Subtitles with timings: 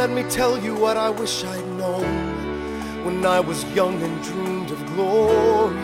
[0.00, 2.06] let me tell you what I wish I'd known
[3.04, 5.76] when I was young and dreamed of glory.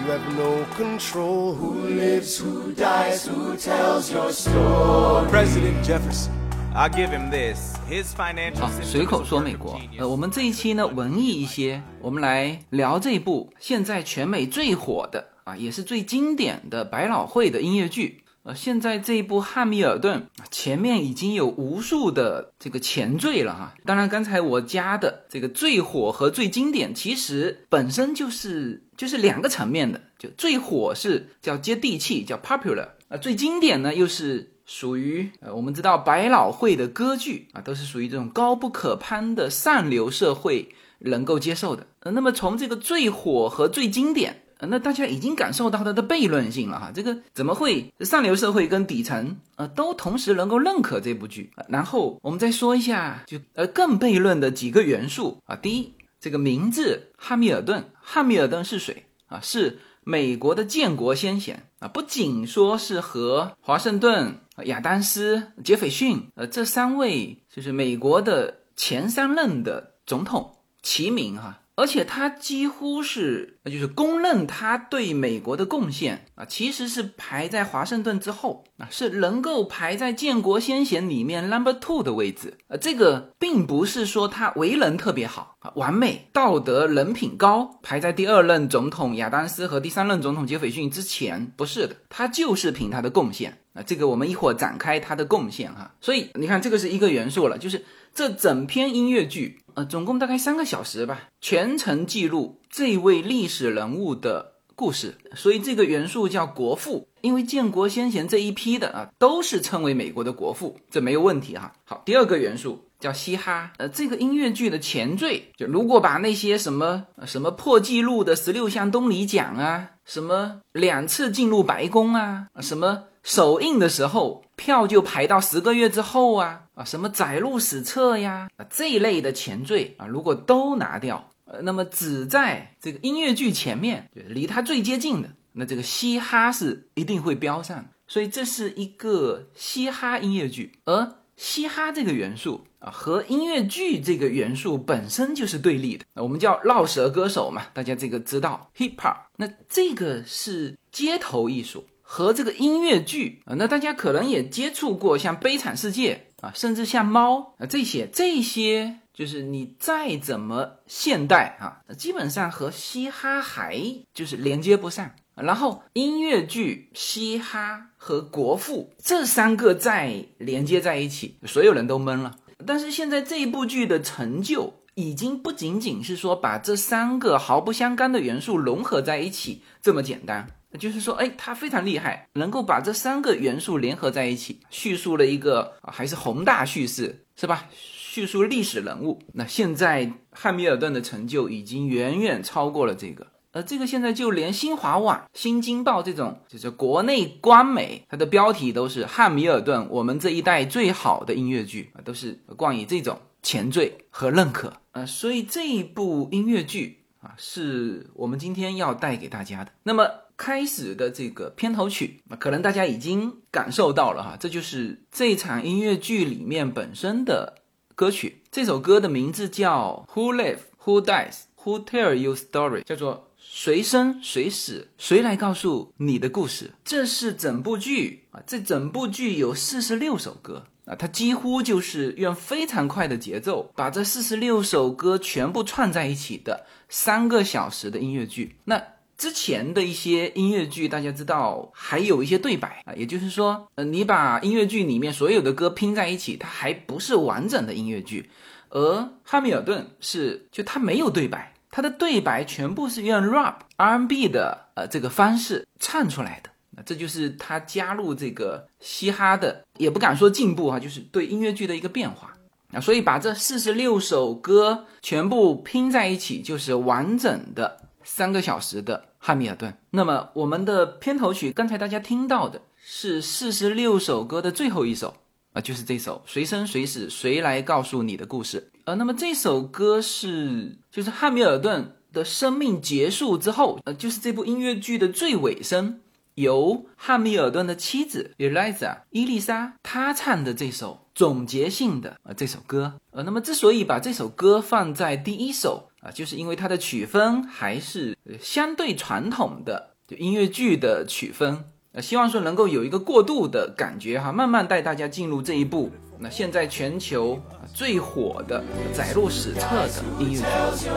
[0.00, 1.54] You have no control.
[1.54, 5.28] Who lives, who dies, who tells your story?
[5.30, 6.32] President Jefferson.
[6.74, 7.76] I'll give him this.
[7.88, 9.80] His financial 好，随口说美国。
[9.96, 18.24] 呃，我们这一期呢文艺一些，我们来聊这部现在全美最火的啊，也是最经典的百老汇的音乐剧。
[18.48, 23.74] 呃，现在这一部《汉密尔顿》前面已经有无数的这个前缀了哈。
[23.84, 30.00] 当然，刚才我加的这个最火和最经典，其实本身就是就是两个层面的。
[30.18, 34.54] 就最火是叫接地气，叫 popular 啊，最经典呢又是。
[34.70, 41.86] 属于呃，我们知道百老汇的歌剧啊，都是属于这种高不可攀的上流社会能够接受的。
[42.00, 46.92] 呃，那么从这个最火和最经典，那大家已经感受到它的悖论性了哈。
[46.94, 51.50] 这个怎么会上流社会跟底层呃都同时能够认可这部剧？
[51.68, 55.54] 然后我们再说一下，就呃更悖论的几个元素啊。
[55.56, 59.40] 第一，这个名字汉密尔顿，汉密尔顿是谁啊？
[59.42, 64.40] 是美国的建国先贤啊，不仅说是和华盛顿。
[64.64, 71.60] 亚当斯、杰斐逊，呃，这三位就是美国的前三任的总统齐名哈。
[71.78, 82.58] 而且他几乎是，那就是公认他对美国的贡献啊，其实是排在华盛顿之后啊，是能够排在建国先贤里面 number two 的位置。
[82.66, 93.82] 呃，这个并不是说他为人特别好啊，完美、道德、人品高，排在第二任总统亚当斯和第三任总统杰斐逊之前，不是的，他就是凭他的贡献啊。
[93.86, 95.94] 这个我们一会儿展开他的贡献哈。
[96.00, 99.60] 所以你看，这个是一个元素了，就是这整篇音乐剧。
[99.78, 111.72] 呃，总共大概三个小时吧，全程记录这位历史人物的故事，所以这个元素叫国父，因为建国先贤这一批的啊，都是称为美国的国父，这没有问题哈。
[111.84, 123.04] 好，第二个元素叫嘻哈，呃，这个音乐剧的前缀，就如果把那些什么什么破纪录的十六项东尼奖啊，什么两次进入白宫啊，什么。
[123.24, 137.86] 首映的时候，票就排到十个月之后啊啊，什么载入史册呀啊这一类的前缀啊，如果都拿掉，呃，那么只在这个音乐剧前面，就离它最接近的，那这个嘻哈是一定会标上。
[138.08, 146.04] 所以这是一个嘻哈音乐剧，而嘻哈这个元素啊，和音乐剧这个元素本身就是对立的。
[146.14, 151.84] 我们叫绕舌歌手嘛，大家这个知道 hip hop，那这个是街头艺术。
[152.10, 163.78] 和这个音乐剧啊，那大家可能也接触过，像《悲惨世界》啊，甚至像《猫》啊这些，这些就是你再怎么现代啊，基本上和嘻哈还
[164.14, 165.10] 就是连接不上。
[165.34, 172.36] 然后音乐剧、嘻哈和国父这三个再连接在一起，所有人都懵了。
[172.66, 180.48] 但是现在这一部剧的成就，已经不仅仅是说把这三个毫不相干的元素融合在一起这么简单。
[180.78, 187.66] 就是说，哎，他非常厉害，能够把这三个元素联合在一起，叙述了一个，还是宏大叙事，是吧？
[187.72, 189.22] 叙述历史人物。
[189.32, 205.06] 那现在汉密尔顿的成就已经远远超过了这个，而这个现在就连新华网、新京报这种就是国内官媒，它的标题都是汉密尔顿，我们这一代最好的音乐剧啊，都是冠以这种前缀和认可啊。
[205.06, 209.72] 所以这一部音乐剧啊，是我们今天要带给大家的。
[209.82, 210.06] 那么。
[210.38, 217.56] 开始的这个片头曲，那可能大家已经感受到了哈，这就是这场音乐剧里面本身的
[217.96, 218.42] 歌曲。
[218.50, 226.70] 这首歌的名字叫《Who Live Who Dies Who Tell You Story》，叫做谁生谁死，谁来告诉你的故事。
[226.84, 238.56] 这是整部剧啊，这整部剧有四十六首歌啊，它几乎就是用非常快的节奏把这四十六首歌全部串在一起的三个小时的音乐剧。
[238.64, 238.80] 那
[239.18, 248.30] 之前的一些音乐剧，大家知道还有一些对白啊，也就是说，呃，你把音乐剧里面所有的歌拼在一起，它还不是完整的音乐剧。
[248.70, 256.50] 而汉密尔顿是，就它没有对白，它的对白全部是用 rap R&B 的呃这个方式唱出来的。
[256.70, 262.32] 那这就是他加入这个嘻哈的，也不敢说进步哈，就是对音乐剧的一个变化
[262.72, 262.78] 啊。
[262.80, 267.80] 所以把这四十六首歌全部拼在一起，就是完整的。
[268.04, 269.76] 三个小时的汉密尔顿。
[269.90, 275.16] 那么我们的片头曲，刚才大家听到的是四十六首歌的最后一首
[275.52, 286.00] 啊，就是这首《谁生谁死谁来告诉你的故事》呃，那么这首歌是就是汉密尔顿的生命结束之后，呃，就是这部音乐剧的最尾声
[286.36, 292.94] 由汉密尔顿的妻子 Eliza 伊丽莎她唱的这首总结性的呃这首歌。
[293.10, 301.64] 呃，那么之所以把这首歌放在第一首啊，就是因为它的曲风还是相对传统的就音乐剧的曲风。
[301.92, 305.90] 呃，希望说能够有一个过渡的感觉哈，慢慢带大家进入这一步。
[306.18, 307.40] 那现在全球
[307.72, 309.88] 最火的载入史册的
[310.18, 310.40] 音乐
[310.76, 310.88] 剧。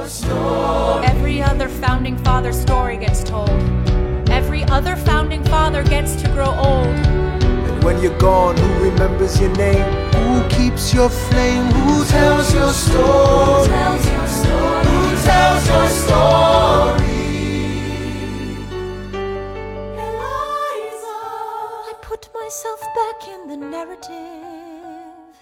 [15.24, 17.22] tells your story.
[20.08, 21.20] Eliza,
[21.90, 25.34] I put myself back in the narrative.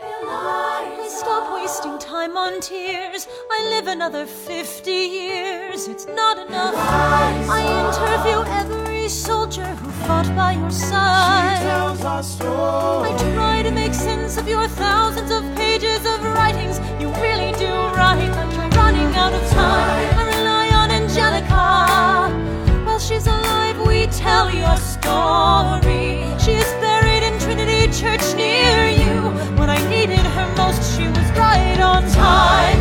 [0.00, 3.26] Eliza, I stop wasting time on tears.
[3.50, 5.88] I live another 50 years.
[5.88, 6.74] It's not enough.
[6.74, 11.58] Eliza, I interview every soldier who fought by your side.
[11.58, 13.10] She tells our story.
[13.10, 16.78] I try to make sense of your thousands of pages of writings.
[17.00, 17.07] You
[19.28, 20.18] out of time.
[20.18, 21.64] I rely on Angelica.
[22.86, 26.24] While she's alive, we tell your story.
[26.42, 29.16] She is buried in Trinity Church near you.
[29.58, 32.80] When I needed her most, she was right on time.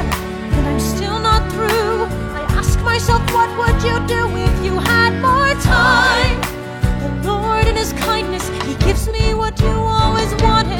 [0.56, 2.06] And I'm still not through.
[2.40, 6.38] I ask myself, what would you do if you had more time?
[7.24, 10.77] The Lord in His kindness, He gives me what you always wanted.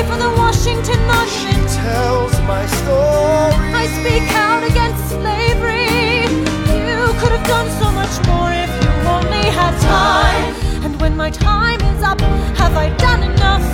[0.00, 0.10] D.C.
[0.10, 1.68] for the Washington Monument.
[1.68, 3.72] Tells my story.
[3.74, 6.24] I speak out against slavery.
[6.88, 10.54] You could have done so much more if you only had time.
[10.84, 12.20] And when my time is up,
[12.56, 13.64] have I done enough?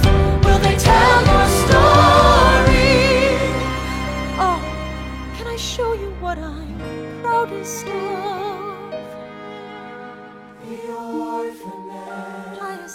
[0.45, 2.97] Will they tell your story?
[4.39, 4.61] Oh,
[5.37, 8.91] can I show you what I'm proudest of?
[10.69, 11.86] The orphanage.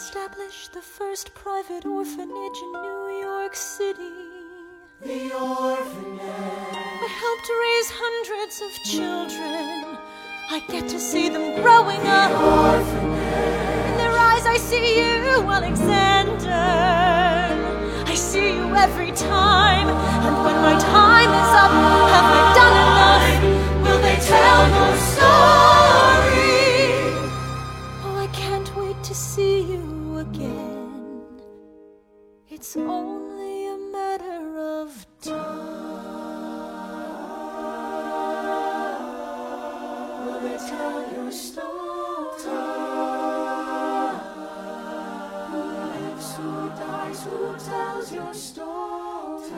[0.02, 4.18] Established the first private orphanage in New York City.
[5.00, 6.76] The orphanage.
[7.06, 10.00] I helped raise hundreds of children.
[10.50, 12.32] I get to see them growing up.
[12.32, 13.92] Orphanage.
[13.92, 16.50] In their eyes, I see you, Alexander.
[18.12, 19.88] I see you every time.
[20.26, 21.72] And when my time is up,
[22.16, 23.26] have I done enough?
[23.86, 25.81] Will they tell your story?
[32.62, 35.34] It's only a matter of time.
[40.24, 41.66] Will they tell your story?
[45.50, 45.58] Who
[45.90, 49.50] lives, who dies, who tells your story?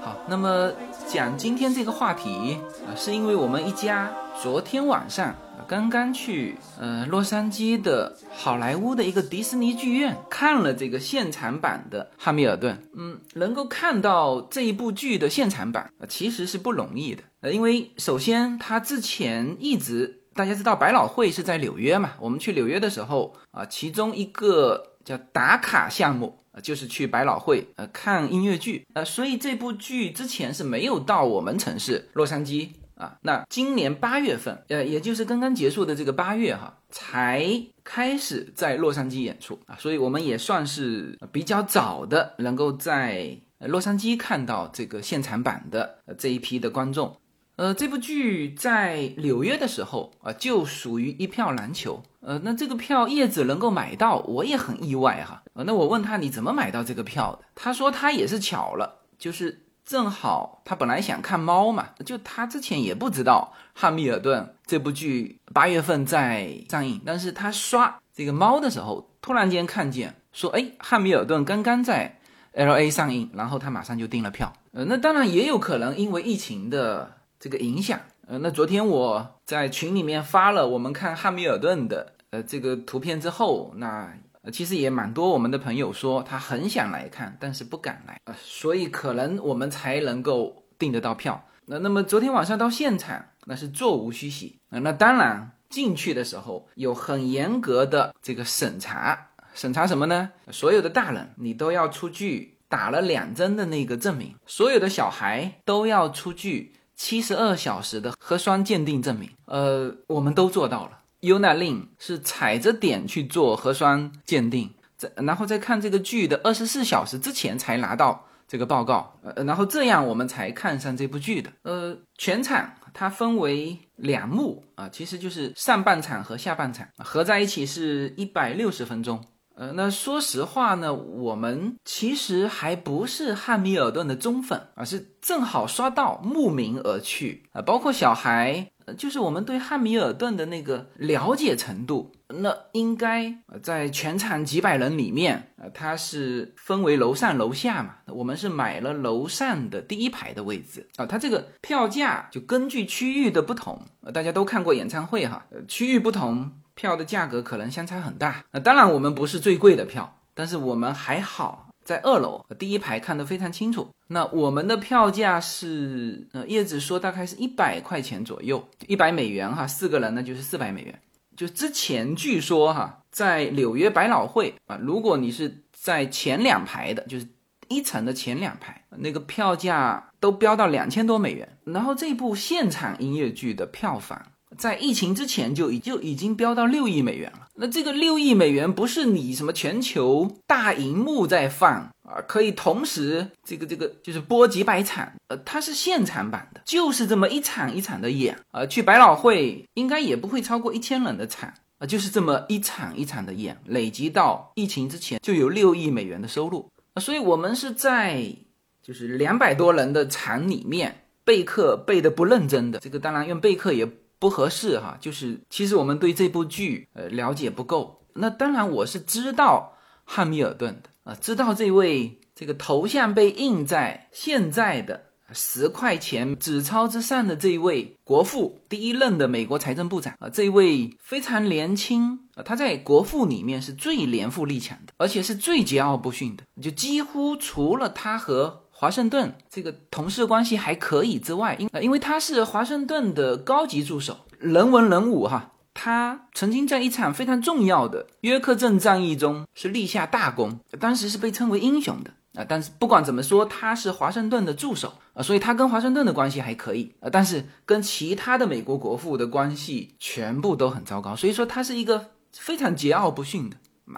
[0.00, 0.70] 好，那么
[1.08, 5.34] 讲今天这个话题啊，是因为我们一家昨天晚上
[5.66, 12.76] 刚刚去呃洛杉矶的好莱坞的一个迪士尼剧院看了这个现场版的《汉密尔顿》。
[12.94, 17.22] 嗯，能够看到这一部剧的现场版，呃其实是不容易的。
[17.40, 26.38] 呃，因为首先它之前一直大家知道百老汇是在纽约嘛，我们去纽约的时候啊，其中一个叫打卡项目。
[26.62, 33.16] 就是去百老汇呃看音乐剧，呃，所以这部剧之前是没有到我们城市洛杉矶啊。
[33.22, 37.48] 那今年八月份，呃，也就是刚刚结束的这个八月哈，才
[37.84, 47.16] 开始在洛杉矶演出啊，所以我们也算是比较早的能够在洛杉矶看到这个现场版的呃这一批的观众。
[47.56, 52.02] 呃，这部剧在纽约的时候啊、就属于一票难求。
[52.20, 55.42] 呃，那这个票叶子能够买到，我也很意外哈。
[55.54, 57.46] 呃，那我问他你怎么买到这个票的？
[57.54, 72.18] 他说他也是巧了，就是正好他本来想看猫嘛，就他之前也不知道《汉密尔顿》这部剧八月份在上映，但是他刷这个猫的时候，突然间看见说，哎，《汉密尔顿》刚刚在
[72.52, 74.52] L A 上映，然后他马上就订了票。
[74.72, 78.00] 呃，那当然也有可能因为疫情的这个影响。
[78.26, 84.12] 呃，那昨天我在群里面发了我们看汉密尔顿的呃这个图片之后，那、
[84.50, 91.44] 其实也蛮多我们的朋友说他很想来看，但是不敢来，呃，所以可能我们才能够订得到票。
[91.64, 94.58] 那那么昨天晚上到现场，那是座无虚席。
[94.70, 100.30] 呃那当然进去的时候有很严格的这个审查，审查什么呢？
[100.50, 109.28] 所有的大人你都要出具打了两针的那个证明，所有的小孩都要出具七十二小时的核酸鉴定证明。
[109.46, 111.00] 呃，我们都做到了。
[111.26, 121.50] U N A L I N 是踩着点去做核酸鉴定，在然后再看这个剧的二十四小时之前才拿到这个报告，呃，然后这样我们才看上这部剧的。
[121.62, 129.22] 呃，全场它分为两幕啊，其实就是上半场和下半场合在一起是一百六十分钟。
[129.56, 137.62] 呃，那说实话呢，我们其实还不是汉密尔顿的忠粉而是正好刷到，慕名而去啊。
[137.62, 147.96] 包括小孩，就是我们对汉密尔顿的那个了解程度，那应该在全场几百人里面啊，它是分为楼上楼下嘛。
[148.06, 151.06] 我们是买了楼上的第一排的位置啊。
[151.06, 153.80] 它这个票价就根据区域的不同，
[154.12, 156.52] 大家都看过演唱会哈，区域不同。
[156.76, 163.88] 票的价格可能相差很大，那当然我们不是最贵的票，但是我们还好在二楼第一排看得非常清楚。
[164.08, 171.00] 那我们的票价是，呃，叶子说大概是一百块钱左右，一百美元哈，四个人呢就是四百美元。
[171.36, 177.28] 就之前据说哈，在纽约百老汇啊，如果你是在前两排的，就是
[177.68, 181.56] 一层的前两排，那个票价都飙到两千多美元。
[181.64, 184.20] 然后这部现场音乐剧的票房。
[184.56, 187.48] 在疫情之前就已就已经飙到六亿美元了。
[187.56, 198.64] 那这个六亿美元不是你什么全球大荧幕在放啊，可以同时这个这个就是播几百场，呃，它是现场版的，就是这么一场一场的演啊。
[198.66, 206.70] 去百老汇应该也不会超过一千人的场啊，就是这么一场一场的演，累积到疫情之前就有六亿美元的收入。
[207.00, 208.34] 所以我们是在
[208.82, 213.88] 就是两百多人的场里面备课备的不认真的，这个当然用备课也。
[214.18, 218.02] 不合适哈，就是其实我们对这部剧呃了解不够。
[218.14, 238.62] 那当然我是知道汉密尔顿的啊，知道这位这个头像被印在现在的十块钱纸钞之上的这位国父，第一任的美国财政部长啊，这一位非常年轻啊，他在国父里面是最年富力强的，而且是最桀骜不驯的，就几乎除了他和。
[238.78, 245.52] 华盛顿这个同事关系还可以之外，因因为他是华盛顿的高级助手，人文人武哈。
[245.72, 252.44] 他曾经在一场非常重要的约克镇战役中是立下大功，当时是被称为英雄的啊。
[252.46, 257.08] 但是不管怎么说，他是华盛顿的助手啊，所以他跟华盛顿的关系还可以啊。
[257.10, 263.56] 但是跟其他的美国国父的关系全部都很糟糕，所以说他是一个非常桀骜不驯的。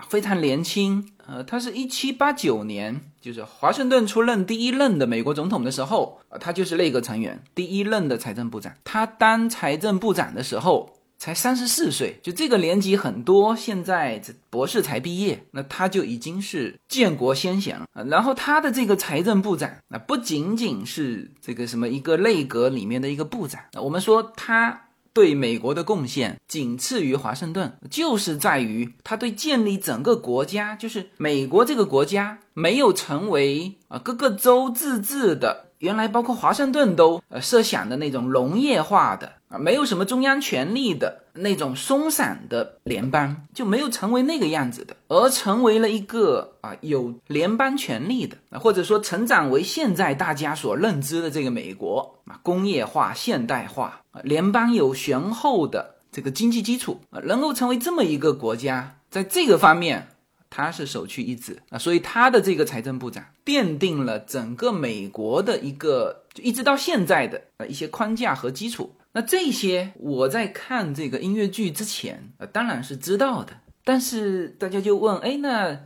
[0.08, 8.72] 非常年轻，呃，他是一七八九年，就是华盛顿出任第一任的美国总统的时候，啊，他就是内阁成员，第一任的财政部长。
[8.84, 17.86] 他当财政部长的时候才三十四岁，就这个年纪很多现在这博士才毕业，那他就已经是建国先贤了。
[18.06, 24.82] 然后他的这个财政部长，那不仅仅是这个什么一个内阁里面的一个部长，我们说他。
[25.18, 54.02] 对美国的贡献仅次于华盛顿，就是在于他对建立整个国家，就是美国这个国家没有成为啊各个州自治的，原来包括华盛顿都呃设想的那种农业化的啊，没有什么中央权力的那种松散的联邦，就没有成为那个样子的，而成为了一个啊有联邦权力的，或者说成长为现在大家所认知的这个美国啊工业化现代化。
[54.22, 60.08] 联邦有雄厚的这个经济基础啊，能够成为这么一个国家，在这个方面，
[60.50, 68.92] 他是首屈一指啊，所以他的这个财政部长奠定了整个美国的一个就一直到现在的呃一些框架和基础。
[69.18, 75.80] 那这些我在看这个音乐剧之前呃当然是知道的，但是大家就问，哎，那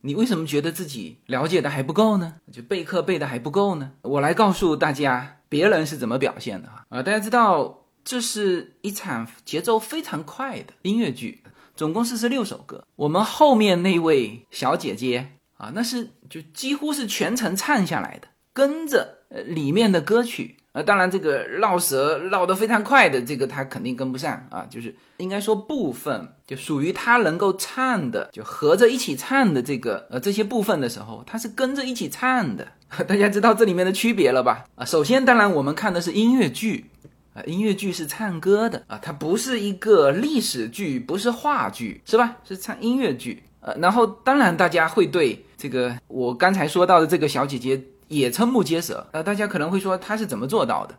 [0.00, 2.34] 你为什么觉得自己了解的还不够呢？
[2.50, 3.92] 就备课备的还不够呢？
[4.02, 5.38] 我来告诉大家。
[5.48, 6.86] 别人是怎么表现的啊？
[6.88, 11.44] 啊，大家知道这是一场节奏非常快的音乐剧，
[11.76, 12.84] 总共四十六首歌。
[12.96, 20.56] 我们后面那位小姐姐啊，那是就几乎是全程唱下来的，跟着呃里面的歌曲。
[20.72, 32.66] 呃，当然这个绕舌绕得非常快的这个他肯定跟不上啊，就是应该说部分就属于他能够唱的，就合着一起唱的这个呃这些部分的时候，他是跟着一起唱的。
[33.06, 34.64] 大家知道这里面的区别了吧？
[34.74, 36.86] 啊，首先当然我们看的是音乐剧，
[37.34, 42.36] 啊，音乐剧是唱歌的啊，它不是一个历史剧，不是话剧，是吧？
[42.48, 43.42] 是唱音乐剧。
[43.60, 47.78] 呃，然后当然大家会对这个我刚才说到的这个小姐姐。
[48.12, 50.94] 也瞠目结舌，呃，大家可能会说他是怎么做到的？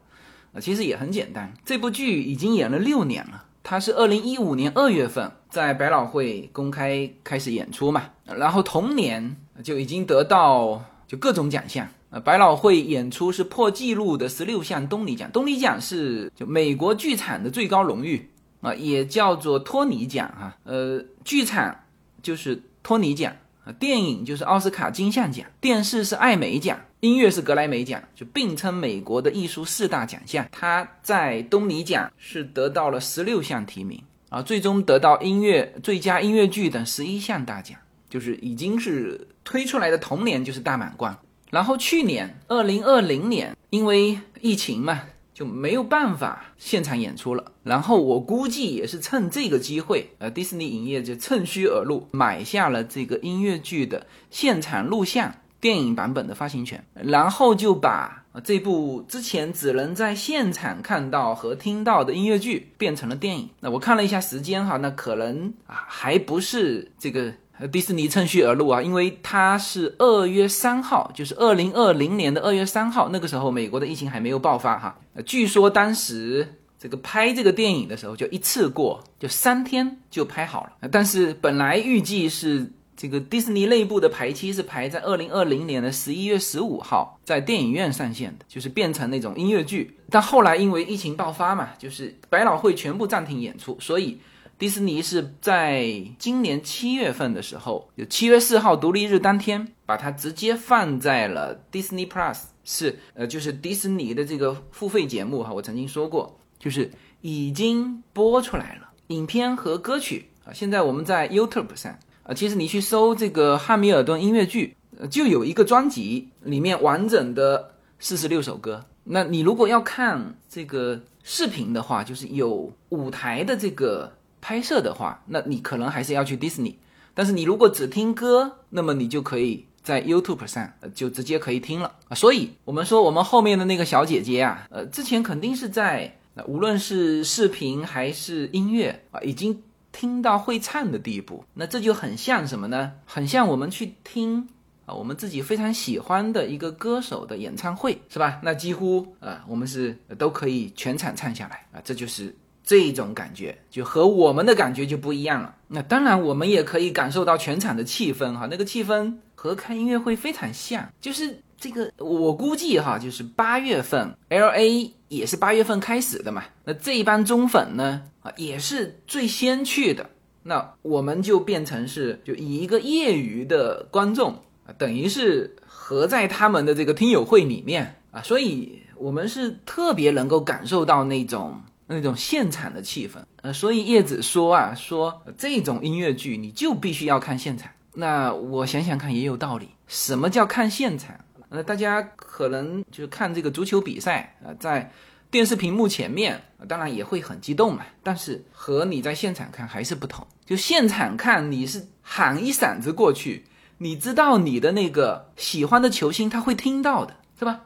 [0.54, 18.30] 啊，其实也很简单，这部剧已经演了六年了，它是二零一五年二月份在百老汇公开开始演出嘛，然后同年就已经得到就各种奖项，呃，百老汇演出是破纪录的十六项东尼奖，东尼奖是就美国剧场的最高荣誉
[18.62, 21.76] 啊，也叫做托尼奖哈，呃，剧场
[22.22, 23.34] 就是托尼奖
[23.66, 26.80] 啊，电影就是奥斯卡金像奖，电视是艾美奖。
[27.04, 30.48] 音乐是格莱美奖，就并称美国的艺术四大奖项。
[30.54, 37.78] 他在东尼奖是得到了十六项提名啊，最终得到音乐最佳音乐剧等十一项大奖，
[38.10, 41.20] 就是已经是推出来的同年就是大满贯。
[41.52, 45.02] 然后去年二零二零年，因为疫情嘛。
[45.34, 47.54] 就没有办法现场演出了。
[47.64, 63.50] 然后我估计也是趁这个机会，呃，迪士尼影业就趁虚而入，买下了这个音乐剧的现场录像电影版本的发行权，然后就把这部之前只能在现场看到和听到的音乐剧变成了电影。
[63.62, 67.34] 那我看了一下时间哈，那可能啊还不是这个。
[67.72, 75.00] 迪士尼趁虚而入啊，因为它是二月三号，就是二零二零年的二月三号，那个时候美国的疫情还没有爆发哈。
[75.26, 80.90] 据说当时这个拍这个电影的时候，就一次过就三天就拍好了。
[80.92, 82.70] 但是本来预计是
[83.04, 89.98] 这个迪士尼内部的排期是排在二零二零年的十一月十五号在电影院上线的，就是变成那种音乐剧。
[90.10, 94.20] 但后来因为疫情爆发嘛，就是百老汇全部暂停演出，所以。
[94.58, 105.52] 迪士尼是在今年七月份的时候，就七月四号独立日当天，把它直接放在了 Disney Plus，是呃，就是迪士尼的这个付费节目哈。
[105.52, 110.54] 我曾经说过，就是已经播出来了影片和歌曲啊。
[110.54, 114.76] 现在我们在 YouTube 上啊，其实你去搜这个汉密尔顿音乐剧，
[115.10, 118.86] 就有一个专辑，里面完整的四十六首歌。
[119.04, 124.12] 那你如果要看这个视频的话，就是有舞台的这个。
[124.46, 126.74] 拍摄的话，那你可能还是要去 Disney。
[127.14, 132.14] 但是你如果只听歌，那么你就可以在 YouTube 上就直接可以听了啊。
[132.14, 136.14] 所以，我们说我们后面的那个小姐姐啊，呃，之前肯定是在
[136.46, 139.58] 无论是视频还是音乐啊，已经
[139.94, 141.46] 听到会唱的地步。
[141.54, 142.92] 那这就很像什么呢？
[143.06, 144.46] 很像我们去听
[144.86, 148.42] 啊，我们自己非常喜欢的一个歌手的演唱会，是吧？
[148.44, 152.36] 那几乎啊，我们是都可以全场唱下来啊，这就是。
[152.66, 155.54] 这种感觉就和我们的感觉就不一样了。
[155.68, 160.88] 那当然，我们也可以感受到全场的气氛哈，那个气氛和看音乐会非常像。
[161.02, 166.46] 就是这个，我估计哈，就是八月份，L A 也是八月份开始的嘛。
[166.64, 170.10] 那这一帮中粉呢，啊，也是最先去的。
[170.42, 174.34] 那我们就变成是，就以一个业余的观众
[174.66, 181.62] 啊，等于是合在他们的这个听友会里面啊，所以我们是特别能够感受到那种。
[181.86, 187.70] 那种现场的气氛，呃，所以叶子说啊，说这种音乐剧你就必须要看现场。
[187.94, 189.68] 那我想想看也有道理。
[189.86, 191.14] 什么叫看现场？
[191.50, 194.90] 那，大家可能就看这个足球比赛啊，在
[195.34, 197.84] 电视屏幕前面，当然也会很激动嘛。
[198.04, 200.28] 但是和你在现场看还是不同。
[200.46, 203.44] 就现场看，你是喊一嗓子过去，
[203.80, 207.62] 你知道你的那个喜欢的球星他会听到的，是吧？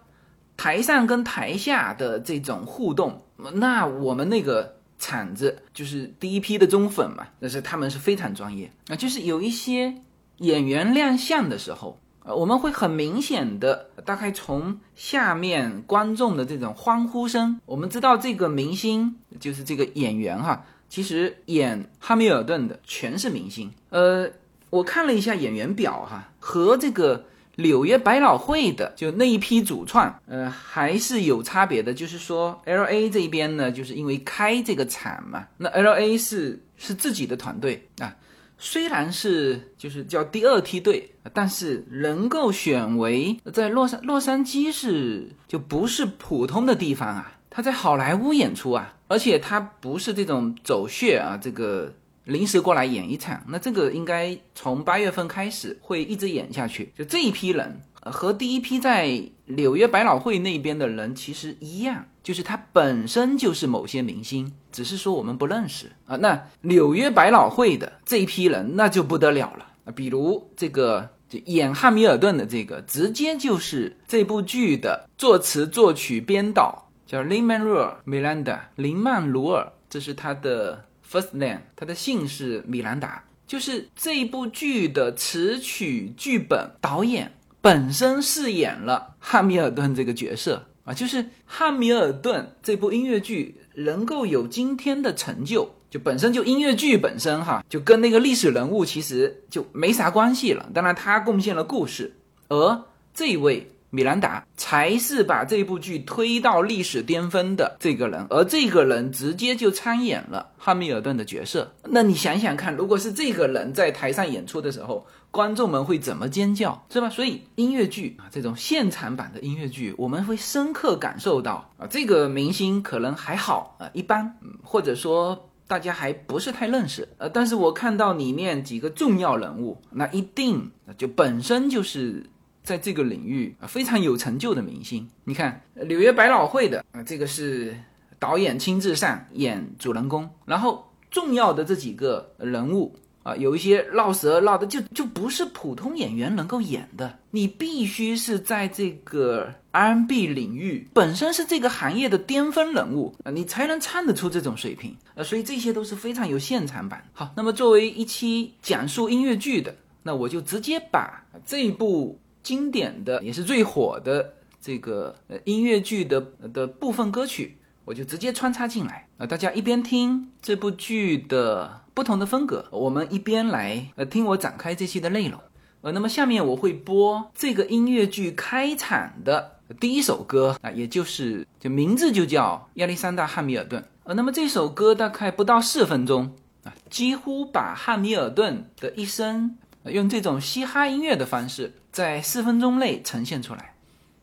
[0.56, 3.22] 台上跟台下的这种互动。
[3.56, 9.94] 那我们那个场子就是第一批的忠粉嘛，但是他们是非常专业啊，就是有一些
[10.38, 23.72] 演员亮相的时候，呃，我们会很明显的，大概从下面观众的这种欢呼声，我们知道这个明星就是这个演员哈，其实演哈密尔顿的全是明星。
[23.92, 24.30] 呃，
[24.70, 27.24] 我看了一下演员表哈，和这个。
[27.60, 31.92] 纽约百老汇的就那一批主创，呃，还是有差别的。
[31.92, 38.16] 就是说，L A 这边呢，就是因为开这个场嘛，那 L A 是是自己的团队啊，
[38.58, 51.94] 虽然是就是叫第二梯队，但是能够选为在洛杉洛杉矶是就不是普通的地方啊，他在好莱坞演出啊，而且他不是这种走穴啊，这个。
[52.28, 56.92] 临时过来演一场，那这个应该从八月份开始会一直演下去。
[56.94, 57.80] 就这一批人
[58.12, 66.16] 和第一批在纽约百老汇那边的人其实一样，就是他本身就是某些明星，只是说我们不认识啊。
[66.18, 80.84] 那纽约百老汇的这一批人那就不得了了啊，比如这个就演汉密尔顿的这个，直接就是这部剧的作词、作曲、编导，叫林曼鲁尔·米兰达，林曼鲁尔，这是他的。
[81.10, 87.32] First name，他的姓是米兰达，就是这部剧的词曲、剧本、导演
[87.68, 100.66] 本身饰演了汉密尔顿这个角色啊，就是汉密尔顿这部音乐剧能够有今天的成就，就本身就音乐剧本身哈，就跟那个历史人物其实就没啥关系了。
[100.74, 102.16] 当然，他贡献了故事，
[102.48, 102.82] 而
[103.14, 111.70] 这位米兰达才是把这部剧推到历史巅峰的这个人，而这个人直接就参演了汉密尔顿的角色。
[111.84, 117.10] 那你想想看，如果是这个人在台上演出的时候，观众们会怎么尖叫，是吧？
[117.10, 132.26] 所以音乐剧啊，这种现场版的音乐剧，我们会深刻感受到啊，这个明星可能还好啊，一般，或者说大家还不是太认识，呃，但是我看到里面几个重要人物，那一定就本身就是。
[132.64, 137.74] 在这个领域啊非常有成就的明星，你看纽约百老汇的啊，这个是
[138.20, 142.94] 导演亲自上演主人公，然后重要的这几个人物
[143.28, 157.04] 啊，有一些绕舌绕的就就不是普通演员能够演的，你必须是在这个 R&B 领域本身是这个行业的巅峰人物啊，你才能唱得出这种水平啊，所以这些都是非常有现场版。
[157.12, 162.18] 好，那么作为一期讲述音乐剧的，那我就直接把这一部。
[162.44, 165.14] 经典的也是最火的这个
[165.44, 166.22] 音乐剧的
[166.54, 169.28] 的部分歌曲，我就直接穿插进来啊！
[169.28, 175.42] 大家一边听这部剧的不同的风格，我们一边来呃听我展开这期的内容。
[175.82, 183.84] 呃，那么下面我会播这个音乐剧开场的第一首歌啊，也就是就名字就叫亚历山大·汉密尔顿。
[184.04, 191.74] 呃，那么这首歌大概不到四分钟啊，几乎把汉密尔顿的一生用这种嘻哈音乐的方式。
[191.92, 193.74] 在四分钟内呈现出来，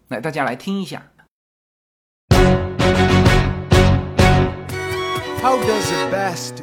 [0.06, 1.08] 来，大家来听一下。
[5.42, 6.62] How does a bastard,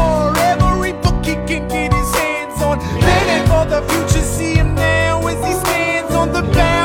[3.69, 6.80] the future, see him now as he stands on the bow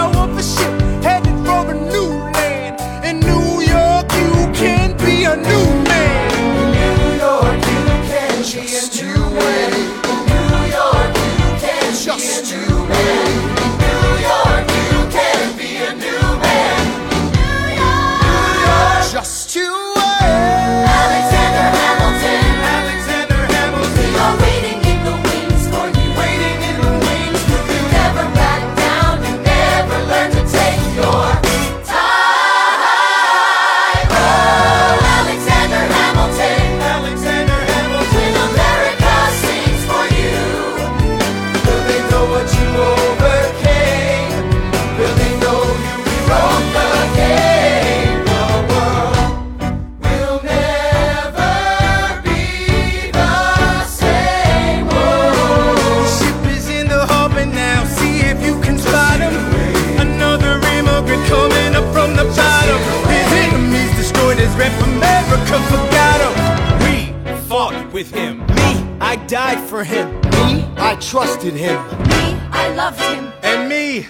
[67.95, 68.45] with him.
[68.47, 70.07] Me, I died for him.
[70.31, 71.77] Me, I trusted him.
[72.07, 73.31] Me, I loved him.
[73.43, 74.07] And me,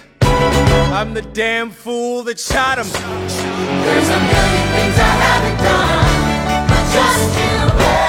[0.92, 2.86] I'm the damn fool that shot him.
[2.86, 8.00] There's a million things I haven't done, but just you wait.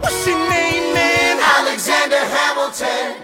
[0.00, 1.38] What's your name, man?
[1.40, 3.14] Alexander Hamilton.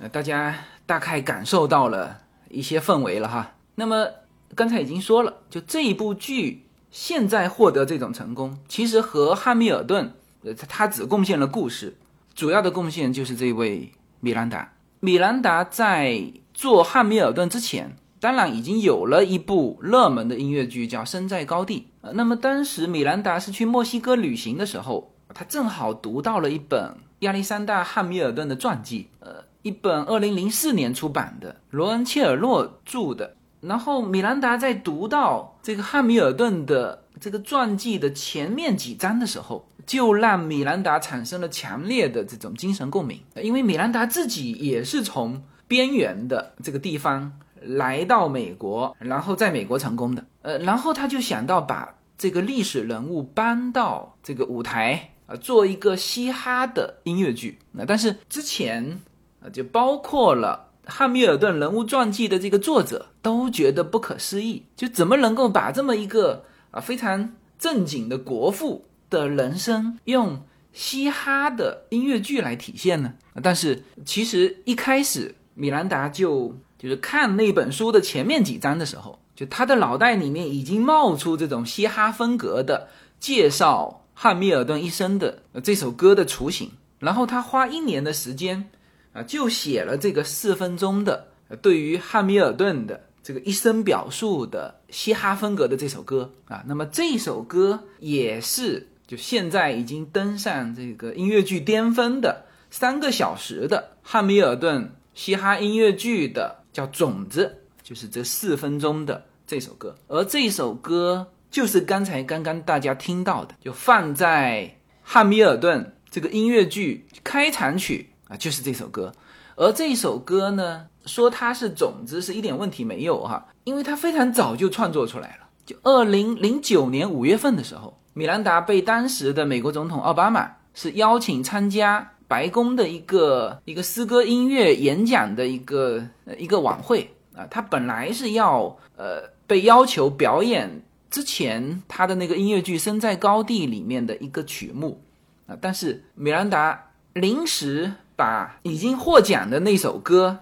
[0.00, 0.54] 呃，大家
[0.86, 3.52] 大概感受到了一些氛围了哈。
[3.74, 4.08] 那么
[4.54, 11.97] 刚才已经说了，就这一部剧 现在获得这种成功，其实和汉密尔顿，呃，他只贡献了故事，
[12.35, 14.71] 主要的贡献就是这位米兰达。
[14.99, 21.79] 米兰达在做汉密尔顿之前，当然已经有了一部热门的音乐剧叫《身在高地》。
[22.01, 33.35] 呃，那么当时米兰达是去墨西哥旅行的时候，他正好读到了一本亚历山大·汉密尔顿的传记，呃，一本二零零四年出版的，罗恩·切尔诺著的。
[33.63, 50.25] 然后米兰达在读到这个汉密尔顿的这个传记的前面几章的时候，就让米兰达产生了强烈的这种精神共鸣，因为米兰达自己也是从边缘的这个地方来到美国，然后在美国成功的。
[50.41, 57.59] 呃，然后他就想到把这个历史人物搬到这个舞台啊，做一个嘻哈的音乐剧。
[57.71, 58.99] 那但是之前
[59.41, 60.72] 啊，就包括了。
[60.85, 70.43] 汉密尔顿人物传记的这个作者都觉得不可思议，就怎么能够把这么一个啊非常正经的国父的人生用
[70.73, 73.13] 嘻哈的音乐剧来体现呢？
[73.41, 88.69] 但是其实一开始米兰达就就是看那本书的前面几章的时候，就他的脑袋里面已经冒出这种嘻哈风格的介绍汉密尔顿一生的这首歌的雏形，然后他花一年的时间。
[89.13, 91.27] 啊，就写了这个四分钟的
[91.61, 96.63] 对于汉密尔顿的这个一生表述的嘻哈风格的这首歌啊。
[96.67, 109.95] 那么这首歌也是就现在已经登上这个音乐剧巅峰的三个小时的汉密尔顿嘻哈音乐剧的叫种子，就是这四分钟的这首歌。
[110.07, 118.09] 而这首歌就是刚才刚刚大家听到的，就放在汉密尔顿这个音乐剧开场曲。
[118.37, 119.13] 就是这首歌，
[119.55, 125.47] 而这首歌呢，说它是种子是一点问题没有哈，因为它非常早就创作出来了。
[125.65, 136.03] 就二零零九年五月份的时候，米兰达被当时的美国总统奥巴马是邀请参加白宫的一个一个诗歌音乐演讲的一个
[136.37, 145.01] 一个晚会啊，他本来是要呃被要求表演之前他的那个音乐剧《身在高地》里面的一个曲目
[145.47, 147.93] 啊，但是米兰达临时。
[148.15, 150.39] 把已经获奖的那首歌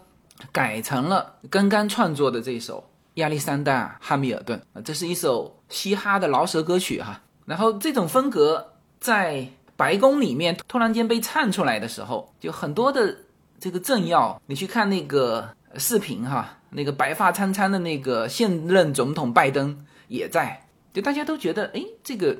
[0.51, 2.79] 改成了刚刚创作的这首
[3.15, 7.21] 《亚历山大·汉密尔顿》啊，这是一首嘻哈的饶舌歌曲哈。
[7.45, 13.17] 然后这种风格在白宫里面突然间被唱出来的时候，就很多的
[13.59, 22.37] 这个政要，你去看那个视频哈，那个白发苍苍的那个现任总统拜登也在，就大家都觉得哎，这个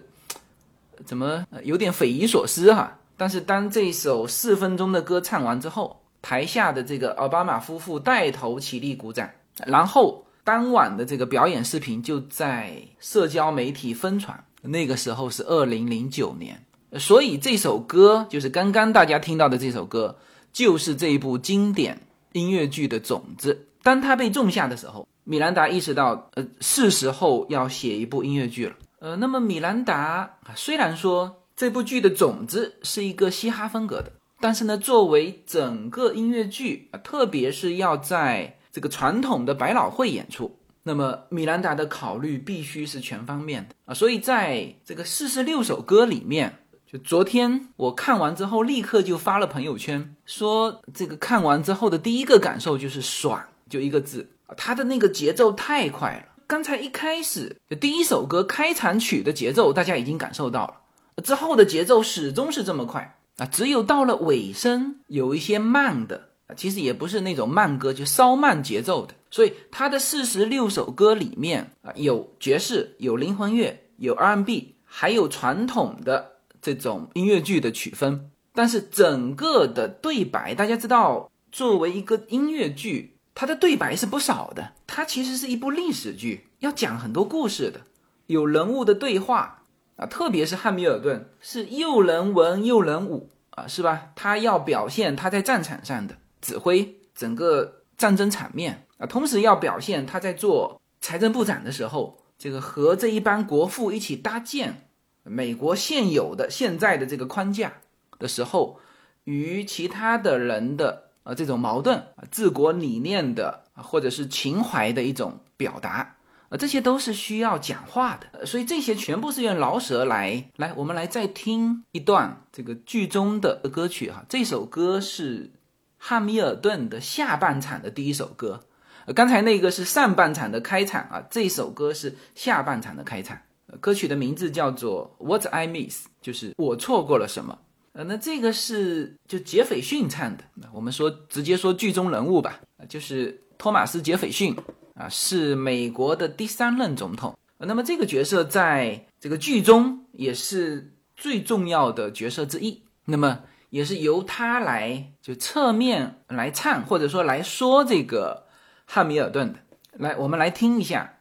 [1.06, 2.98] 怎么有点匪夷所思哈。
[3.22, 9.30] 但是当这首四分钟的歌唱完之后，台下的这个奥巴马夫妇带头起立鼓掌，
[9.68, 14.44] 然后当晚的这个表演视频就在社交媒体疯传。
[14.64, 16.60] 那个时候是二零零九年，
[16.98, 20.18] 所以这首歌就是刚刚大家听到的这首歌，
[20.52, 23.68] 就是这一部经典音乐剧的种子。
[23.84, 28.74] 当它被种下的时候，米兰达意识到，呃，是时候要写一部音乐剧了。
[28.98, 31.38] 呃，那么米兰达虽然说。
[31.62, 43.94] 这部剧的种子是一个嘻哈风格的，但是呢，作为整个音乐剧啊，特别是要在这个传统的百老汇演出，那么米兰达的考虑必须是全方面的啊。
[43.94, 46.58] 所以在这个四十六首歌里面，
[46.92, 56.44] 就昨天我看完之后，立刻就发了朋友圈，说这个看完之后的第一个感受就是爽，就一个字啊，它的那个节奏太快了。
[56.48, 60.81] 刚才一开始就第一首歌开场曲的节奏，大家已经感受到了。
[61.22, 69.14] 之后的节奏始终是这么快啊，只有到了尾声有一些慢的啊，其实也不是那种慢歌，就稍慢节奏的。
[69.30, 78.30] 所以他的四十六首歌里面啊，有爵士，有灵魂乐，有 R&B，还有传统的这种音乐剧的曲风。
[78.54, 84.74] 但是整个的对白，大家知道，作为一个音乐剧，它的对白是不少的。
[84.86, 87.80] 它其实是一部历史剧，要讲很多故事的，
[88.28, 89.61] 有人物的对话。
[90.02, 94.10] 啊，特别是汉密尔顿是又能文又能武啊，是吧？
[94.16, 104.90] 他要表现他在战场上的指挥整个战争场面啊，同时要表现他在做财政部长的时候，这个和这一帮国父一起搭建
[105.22, 107.74] 美国现有的现在的这个框架
[108.18, 108.80] 的时候，
[109.26, 116.16] 与其他的人的啊这种矛盾啊治国理念的或者是情怀的一种表达
[116.52, 125.50] 啊，这些都是需要讲话的，所以这些全部是用饶舌来来，我们来再听一段这个剧中的歌曲哈，这首歌是
[125.98, 128.60] 汉密尔顿的下半场的第一首歌。
[129.06, 133.40] 呃刚才那个是上半场的开场啊，这首歌是下半场的开场。
[133.80, 137.58] 歌曲的名字叫做《What I Miss》，就是我错过了什么。
[137.94, 140.44] 呃，那这个是就杰斐逊唱的。
[140.74, 142.60] 我们说直接说剧中人物吧，
[142.90, 144.54] 就是托马斯杰斐逊
[145.02, 147.38] 啊，是美国的第三任总统。
[147.58, 152.84] 那么这个角色在这个剧中也是最重要的角色之一。
[153.06, 158.48] 那么也是由他来就侧面来唱，或者说来说这个。
[158.94, 159.60] 汉密尔顿的，
[159.94, 161.14] 来，我们来听一下。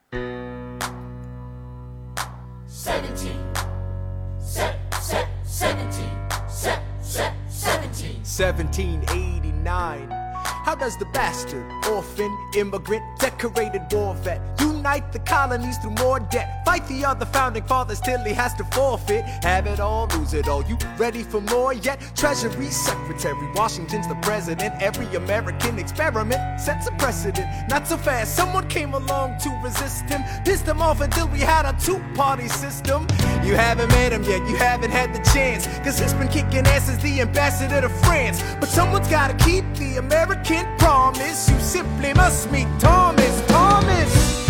[10.45, 14.41] How does the bastard, orphan, immigrant, decorated war vet
[14.81, 16.63] unite the colonies through more debt?
[16.65, 19.25] Fight the other founding fathers till he has to forfeit.
[19.45, 20.65] Have it all, lose it all.
[20.65, 22.01] You ready for more yet?
[22.17, 24.73] Treasury Secretary, Washington's the president.
[24.81, 27.47] Every American experiment sets a precedent.
[27.69, 30.23] Not so fast, someone came along to resist him.
[30.45, 33.07] Pissed him off until we had a two party system.
[33.45, 35.67] You haven't met him yet, you haven't had the chance.
[35.85, 38.43] Cause he's been kicking ass as the ambassador to France.
[38.61, 41.49] But someone's gotta keep the American can't promise.
[41.51, 43.47] You simply must meet Thomas.
[43.47, 44.50] Thomas.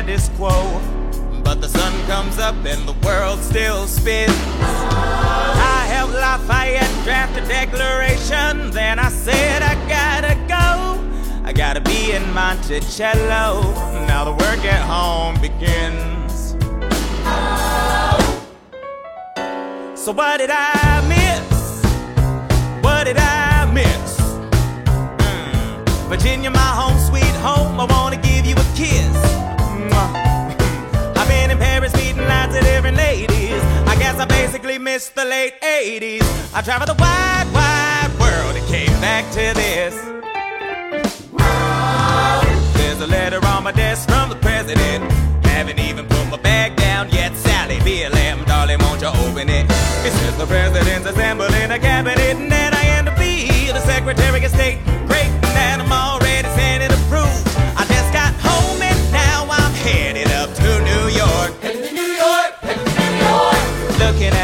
[0.00, 0.80] Status quo.
[1.44, 4.32] But the sun comes up and the world still spins.
[4.32, 8.70] I helped Lafayette draft a declaration.
[8.70, 11.44] Then I said, I gotta go.
[11.44, 13.60] I gotta be in Monticello.
[14.06, 16.56] Now the work at home begins.
[20.02, 21.84] So, what did I miss?
[22.82, 24.20] What did I miss?
[25.20, 26.08] Mm.
[26.08, 27.78] Virginia, my home, sweet home.
[27.78, 29.30] I wanna give you a kiss.
[33.10, 33.62] Ladies.
[33.92, 36.26] I guess I basically missed the late 80s.
[36.54, 39.94] I traveled the wide, wide world and came back to this.
[42.78, 45.00] There's a letter on my desk from the president.
[45.44, 47.34] Haven't even put my bag down yet.
[47.36, 49.66] Sally BLM, darling, won't you open it?
[50.06, 54.44] It says the president's assembling a cabinet, and then I end up being the Secretary
[54.44, 54.78] of State.
[55.10, 55.30] Great,
[55.66, 57.42] and I'm already sending approved.
[57.80, 60.29] I just got home and now I'm headed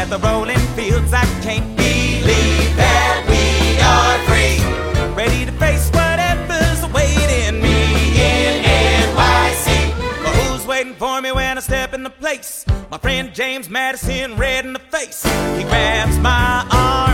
[0.07, 5.15] at the rolling fields, I can't believe that we are free.
[5.15, 10.23] Ready to face whatever's awaiting me in NYC.
[10.23, 12.65] But who's waiting for me when I step into place?
[12.89, 15.23] My friend James Madison, red in the face.
[15.57, 17.06] He grabs my arm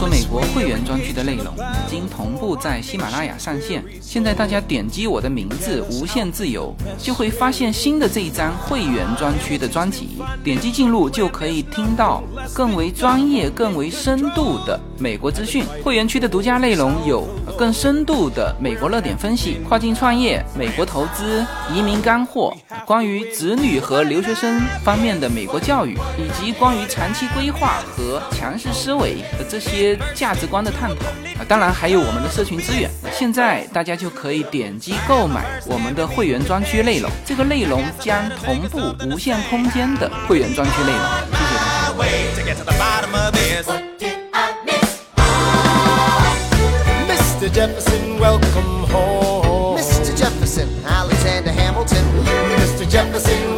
[0.00, 15.62] 说美国会员专区的内容已经同步在喜马拉雅上线，现在大家点击我的名字“无限自由”，就会发现新的这一张会员专区的专辑，点击进入就可以听到更为专业、更为深度的美国资讯。
[15.84, 31.06] 会员区的独家内容有更深度的美国热点分析、跨境创业、美国投资、移民干货，关于子女和留学生方面的美国教育，以及关于长期规划和强势思维的这些价值观的探讨
[31.38, 32.90] 啊，当然还有我们的社群资源。
[33.12, 41.00] 现在大家就可以点击购买我们的会员专区内容，这个内容将同步无限空间的会员专区内容。
[41.30, 42.72] 谢谢大
[53.26, 53.49] 家。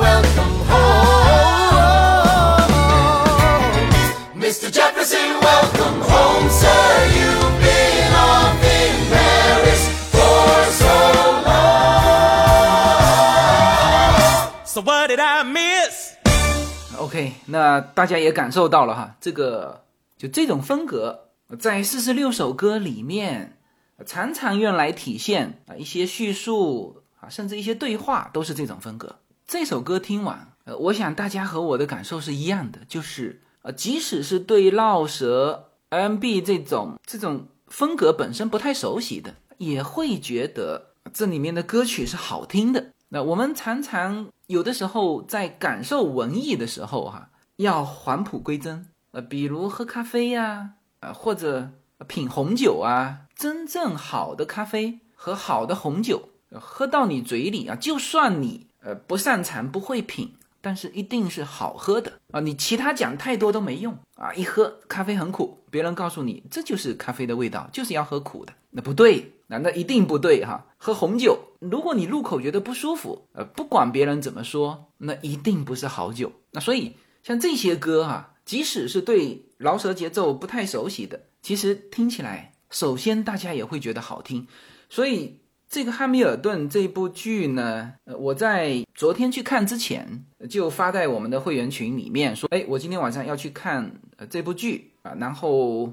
[17.47, 19.85] 那大家也感受到了哈，这个
[20.17, 23.59] 就这种风格，在四十六首歌里面，
[24.07, 29.19] 常常用来体现啊一些叙述啊，甚至一些对话都是这种风格。
[29.47, 42.87] 这首歌听完，呃，我想大家和我的感受是一样的，就是呃，即使是对绕舌 MB 这种这种风格本身不太熟悉的，也会觉得这里面的歌曲是好听的。
[43.11, 51.71] 那我们常常有的时候在感受文艺的时候，哈，要返璞归真，呃，比如喝咖啡呀，呃，或者
[52.07, 56.29] 品红酒啊，真正好的咖啡和好的红酒，
[56.61, 58.67] 喝到你嘴里啊，就算你。
[58.85, 62.41] 呃，不擅长不会品，但是一定是好喝的啊！
[62.41, 64.35] 你其他讲太多都没用啊！
[64.35, 70.65] 一喝咖啡很苦，别人告诉你这就是咖啡的味道，就是要喝苦的，那不对，那那一定不对哈！
[70.79, 76.33] 喝红酒，如果你入口觉得不舒服，呃，不管别人怎么说，那一定不是好酒。
[76.53, 84.47] 那所以像这些歌哈，即使是对饶舌节奏不太熟悉的，其实听起来，首先大家也会觉得好听，
[84.89, 85.39] 所以。
[85.73, 95.91] 这个《汉密尔顿》这部剧呢，呃，我在昨天去看之前就发在我们的会员群里面说，哎，我今天晚上要去看呃这部剧啊，然后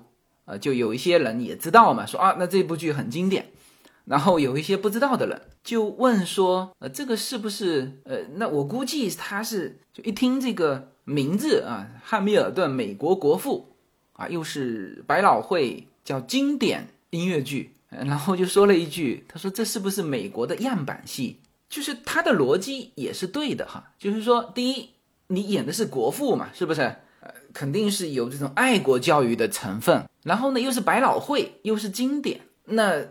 [0.50, 3.52] 呃，就有一些人也知道嘛，说啊，那这部剧很经典，
[4.06, 13.70] 然后有一些不知道的人就问说，呃，这个是不是呃，那我估计他是就一听这个名字啊，《汉密尔顿》美国国父
[14.14, 17.76] 啊，又是百老汇叫经典音乐剧。
[17.92, 21.38] 然后就说了一句：“他说这是不是美国的样板戏？
[21.68, 23.92] 就是他的逻辑也是对的哈。
[23.98, 24.90] 就是说，第一，
[25.26, 26.96] 你演的是国父嘛，是不是？
[27.54, 30.04] 肯定是有这种爱国教育的成分。
[30.24, 32.42] 然后呢，又是百老汇，又是经典。
[32.66, 33.04] 那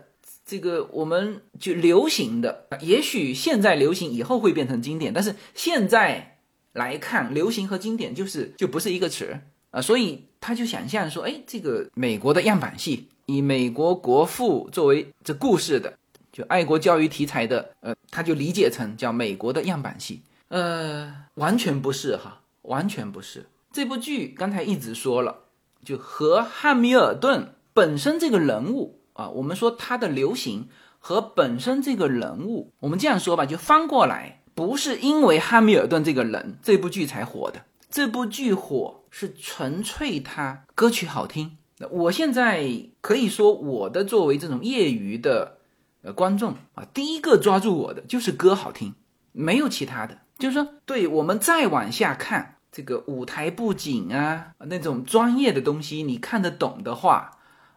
[0.45, 5.13] 这个我们就流行的，也许现在流行，以后会变成经典。
[5.13, 6.37] 但是现在
[6.73, 9.39] 来看，流行和经典就是就不是一个词
[9.71, 9.81] 啊。
[9.81, 15.93] 所以他就想象说，哎，这个美国的样板戏。”以美国国父作为这故事的，
[16.31, 23.45] 就爱国教育题材的，呃，他就理解成叫美国的样板戏，呃，完全不是哈，完全不是。
[23.79, 25.43] 这部剧刚才一直说了，
[25.85, 30.67] 就和汉密尔顿本身这个人物啊，我们说他的流行
[30.99, 41.55] 和本身这个人物，我们这样说吧，就翻过来，不是因为汉密尔顿这个人这部剧才火的，这部剧火是纯粹他歌曲好听。
[41.89, 42.69] 我现在
[42.99, 45.59] 可以说，我的作为这种业余的
[46.01, 48.93] 呃观众啊，第一个抓住我的就是歌好听，
[49.31, 50.17] 没有其他的。
[50.37, 57.31] 就是说，对我们再往下看这个舞台布景啊，那种专业的东西，你看得懂的话，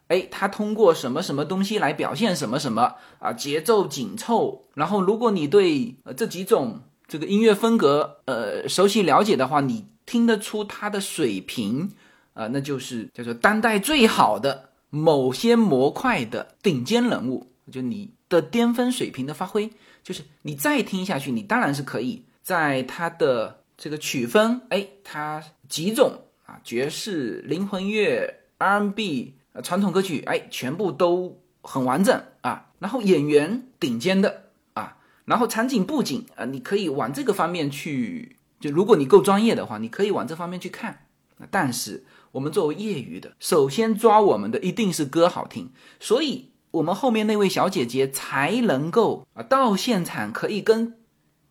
[0.08, 4.68] 哎，他通过什么什么东西来表现什么什么啊，节奏紧凑。
[4.74, 11.90] 然后，如果你对这几种这个音乐风格呃熟悉了解的话，你听得出他的水平。
[12.34, 19.70] 啊，那就是叫做当代最好的某些模块的顶尖人物，就你的巅峰水平的发挥，
[20.02, 32.70] 就是你再听下去，你当然是可以在他的这个曲风，哎，它几种啊，爵士、灵魂乐、R&B、传统歌曲，哎，全部都很完整啊。
[32.78, 34.44] 然后演员顶尖的
[34.74, 41.06] 啊，然后场景布景啊，你可以往这个方面去，就如果你够专业的话，你可以往这方面去看。
[41.50, 42.04] 但是。
[42.32, 45.70] 我们作为业余的，首先抓我们的一定是歌好听，
[46.00, 50.96] 所以我们后面那位小姐姐才能够啊到现场可以跟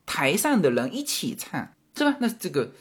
[0.08, 2.18] 台上的人一起唱，是吧？
[2.20, 2.72] 那这个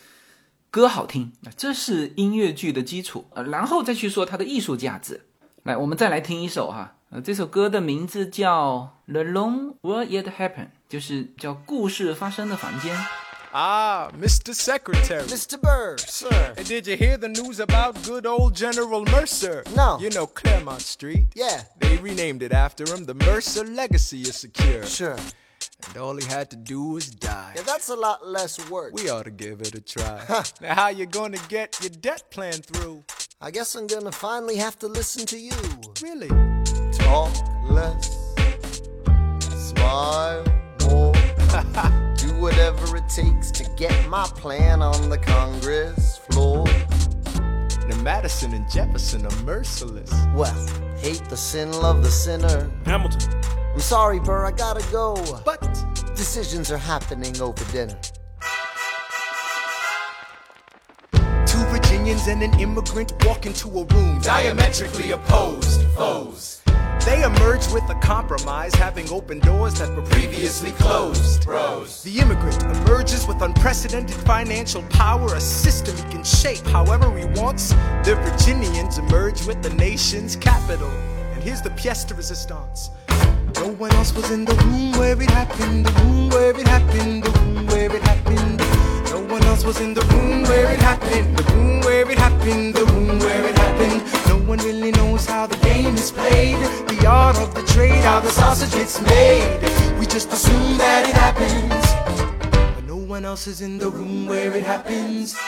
[0.70, 5.26] 歌好听，这是音乐剧的基础啊，然后再去说它的艺术价值。
[5.64, 10.54] 来，我们再来听一首哈，呃，这首歌的名字叫《The Long Will It Happen》，
[10.88, 12.96] 就是叫故事发生的房间。
[13.52, 14.54] Ah, Mr.
[14.54, 15.26] Secretary.
[15.26, 15.58] Mr.
[15.58, 16.54] Burr, sir.
[16.56, 19.64] And did you hear the news about good old General Mercer?
[19.76, 19.98] No.
[20.00, 21.26] You know Claremont Street?
[21.34, 21.64] Yeah.
[21.80, 23.04] They renamed it after him.
[23.06, 24.86] The Mercer legacy is secure.
[24.86, 25.16] Sure.
[25.88, 27.52] And all he had to do was die.
[27.56, 28.94] Yeah, that's a lot less work.
[28.94, 30.24] We ought to give it a try.
[30.60, 33.04] now, how you gonna get your debt plan through?
[33.40, 35.52] I guess I'm gonna finally have to listen to you.
[36.02, 36.28] Really?
[36.92, 37.32] Talk
[37.70, 38.10] less,
[39.50, 40.44] smile
[40.88, 41.12] more.
[42.16, 46.66] do whatever it takes to get my plan on the Congress floor.
[47.88, 50.12] Now Madison and Jefferson are merciless.
[50.34, 50.54] Well,
[50.98, 52.70] hate the sin, love the sinner.
[52.84, 53.59] Hamilton.
[53.72, 55.14] I'm sorry, Burr, I gotta go.
[55.44, 55.60] But
[56.20, 57.98] Decisions are happening over dinner.
[61.46, 66.60] two Virginians and an immigrant walk into a room diametrically opposed foes.
[67.06, 71.44] They emerge with a compromise, having opened doors that were previously closed.
[71.46, 72.02] Bros.
[72.02, 77.70] The immigrant emerges with unprecedented financial power, a system he can shape however he wants.
[78.04, 80.92] The Virginians emerge with the nation's capital.
[81.40, 82.90] And here's the pièce de resistance.
[83.54, 87.24] No one else was in the room where it happened, the room where it happened,
[87.24, 88.58] the room where it happened.
[89.08, 92.74] No one else was in the room where it happened, the room where it happened,
[92.74, 94.02] the room where it happened.
[94.28, 98.20] No one really knows how the game is played, the art of the trade, how
[98.20, 99.62] the sausage gets made.
[99.98, 104.54] We just assume that it happens, but no one else is in the room where
[104.54, 105.38] it happens.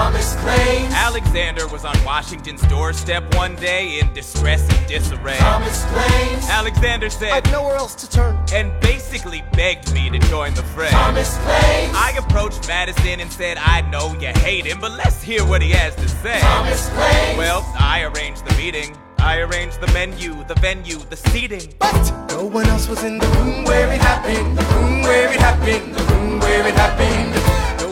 [0.00, 0.94] Thomas claims.
[0.94, 5.36] Alexander was on Washington's doorstep one day in distress and disarray.
[5.36, 6.48] Thomas claims.
[6.48, 8.42] Alexander said, I've nowhere else to turn.
[8.54, 10.88] and basically begged me to join the fray.
[10.88, 11.94] Thomas claims.
[11.94, 15.72] I approached Madison and said, I know you hate him, but let's hear what he
[15.72, 16.40] has to say.
[16.40, 17.36] Thomas claims.
[17.36, 18.96] Well, I arranged the meeting.
[19.18, 21.74] I arranged the menu, the venue, the seating.
[21.78, 25.38] But no one else was in the room where it happened, the room where it
[25.38, 27.29] happened, the room where it happened.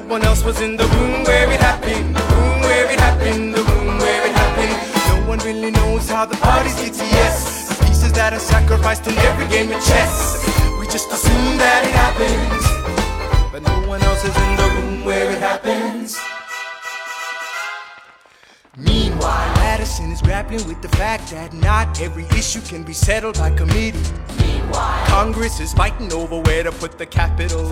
[0.08, 3.54] No one else was in the room where it happened, the room where it happened,
[3.54, 5.20] the room where it happened.
[5.20, 7.68] No one really knows how the parties get yes.
[7.68, 10.48] The pieces that are sacrificed in every game of chess.
[10.80, 15.30] We just assume that it happens, but no one else is in the room where
[15.30, 16.16] it happens.
[18.78, 23.50] Meanwhile, Madison is grappling with the fact that not every issue can be settled by
[23.50, 24.00] committee.
[24.40, 27.68] Meanwhile, Congress is fighting over where to put the capital.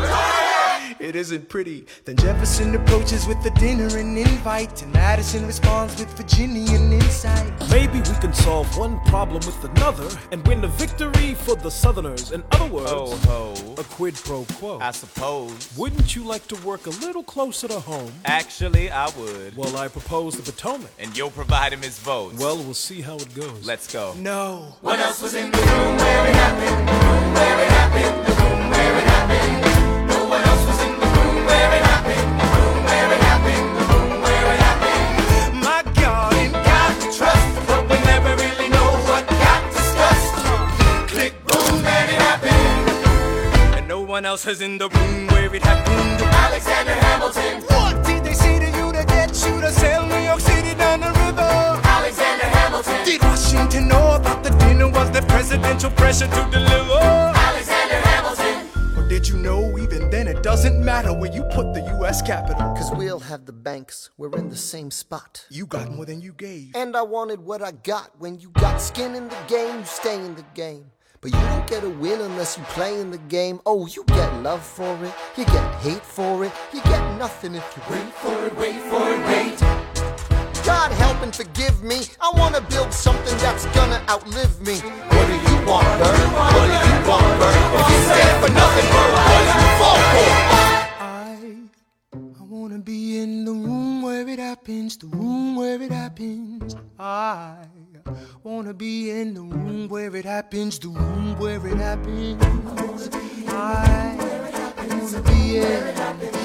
[0.99, 1.87] It isn't pretty.
[2.05, 7.53] Then Jefferson approaches with a dinner and invite, and Madison responds with Virginian insight.
[7.70, 12.32] Maybe we can solve one problem with another and win a victory for the Southerners.
[12.32, 13.55] In other words, Ho ho.
[13.78, 14.78] a quid pro quo.
[14.80, 15.68] I suppose.
[15.76, 18.12] Wouldn't you like to work a little closer to home?
[18.24, 19.57] Actually, I would.
[19.57, 20.91] Well, I propose the Potomac.
[20.99, 22.39] And you'll provide him his votes.
[22.39, 23.66] Well, we'll see how it goes.
[23.66, 24.14] let's go.
[24.18, 24.74] No.
[24.80, 26.89] What else was in the room where it happened?
[26.89, 28.36] The room where it happened.
[44.17, 46.23] One else is in the room where it happened.
[46.47, 47.61] Alexander Hamilton.
[47.69, 51.01] What did they say to you to get you to sail New York City down
[51.01, 51.53] the river?
[51.97, 53.05] Alexander Hamilton.
[53.05, 54.89] Did Washington know about the dinner?
[54.89, 57.03] Was there presidential pressure to deliver?
[57.49, 58.57] Alexander Hamilton.
[58.97, 62.23] Or did you know even then it doesn't matter where you put the U.S.
[62.23, 62.73] Capitol?
[62.75, 65.45] Cause we'll have the banks, we're in the same spot.
[65.51, 66.75] You got more than you gave.
[66.75, 68.19] And I wanted what I got.
[68.19, 70.87] When you got skin in the game, you stay in the game.
[71.21, 73.61] But you don't get a win unless you play in the game.
[73.67, 77.64] Oh, you get love for it, you get hate for it, you get nothing if
[77.77, 79.59] you wait for it, wait for it, wait.
[80.64, 82.03] God help and forgive me.
[82.21, 84.75] I wanna build something that's gonna outlive me.
[84.79, 86.19] What do you want, Bert?
[86.35, 87.57] What do you want, Bert?
[87.81, 90.31] If you stand for nothing, Bert, what do you fall for?
[91.01, 96.75] I, I wanna be in the room where it happens, the room where it happens.
[96.99, 97.64] I
[98.43, 102.43] wanna be in the room where it happens, the room where it happens.
[103.49, 105.95] I wanna be in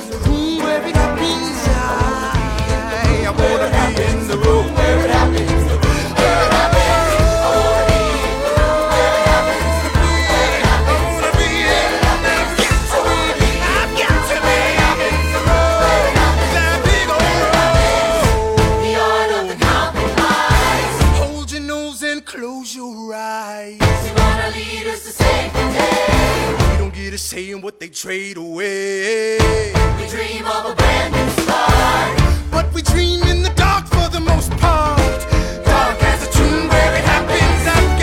[0.10, 1.68] the room where it happens.
[1.68, 5.61] I, wanna be in the room where it happens.
[27.32, 29.38] Don't get a say in what they trade away.
[29.98, 32.52] We dream of a brand new start.
[32.52, 35.28] But we dream in the dark for the most part.
[35.66, 38.01] Dark as a tomb where it happens.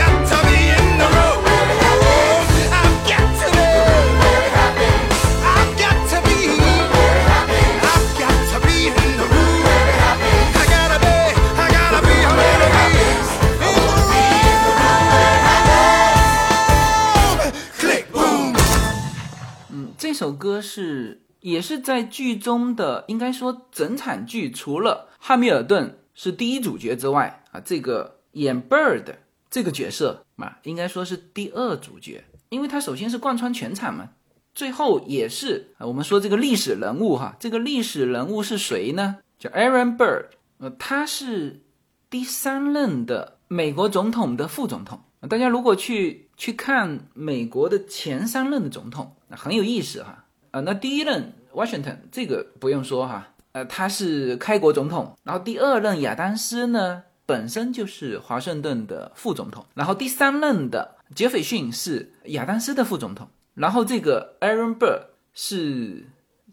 [20.18, 29.04] 这首歌是也是在剧中的，应该说整场剧除了汉密尔顿是第一主角之外啊，这个演 Bird
[29.48, 34.10] 这个角色嘛，应该说是第二主角，因为他首先是贯穿全场嘛，
[34.56, 39.18] 最后也是啊，我们说这个历史人物哈，这个历史人物是谁呢？
[39.38, 41.62] 叫 Aaron Bird，呃，他是
[42.10, 45.00] 第三任的美国总统的副总统。
[45.28, 50.24] 大家如果去去看美国的前三任的总统，那很有意思哈。
[50.52, 55.14] 啊，那第一任 Washington 这个不用说哈，呃，他是开国总统。
[55.24, 59.66] 然后第二任亚当斯呢，本身就是华盛顿的副总统。
[59.74, 63.28] 然后第三任的杰斐逊是亚当斯的副总统。
[63.54, 65.00] 然后这个 Aaron Burr
[65.34, 66.06] 是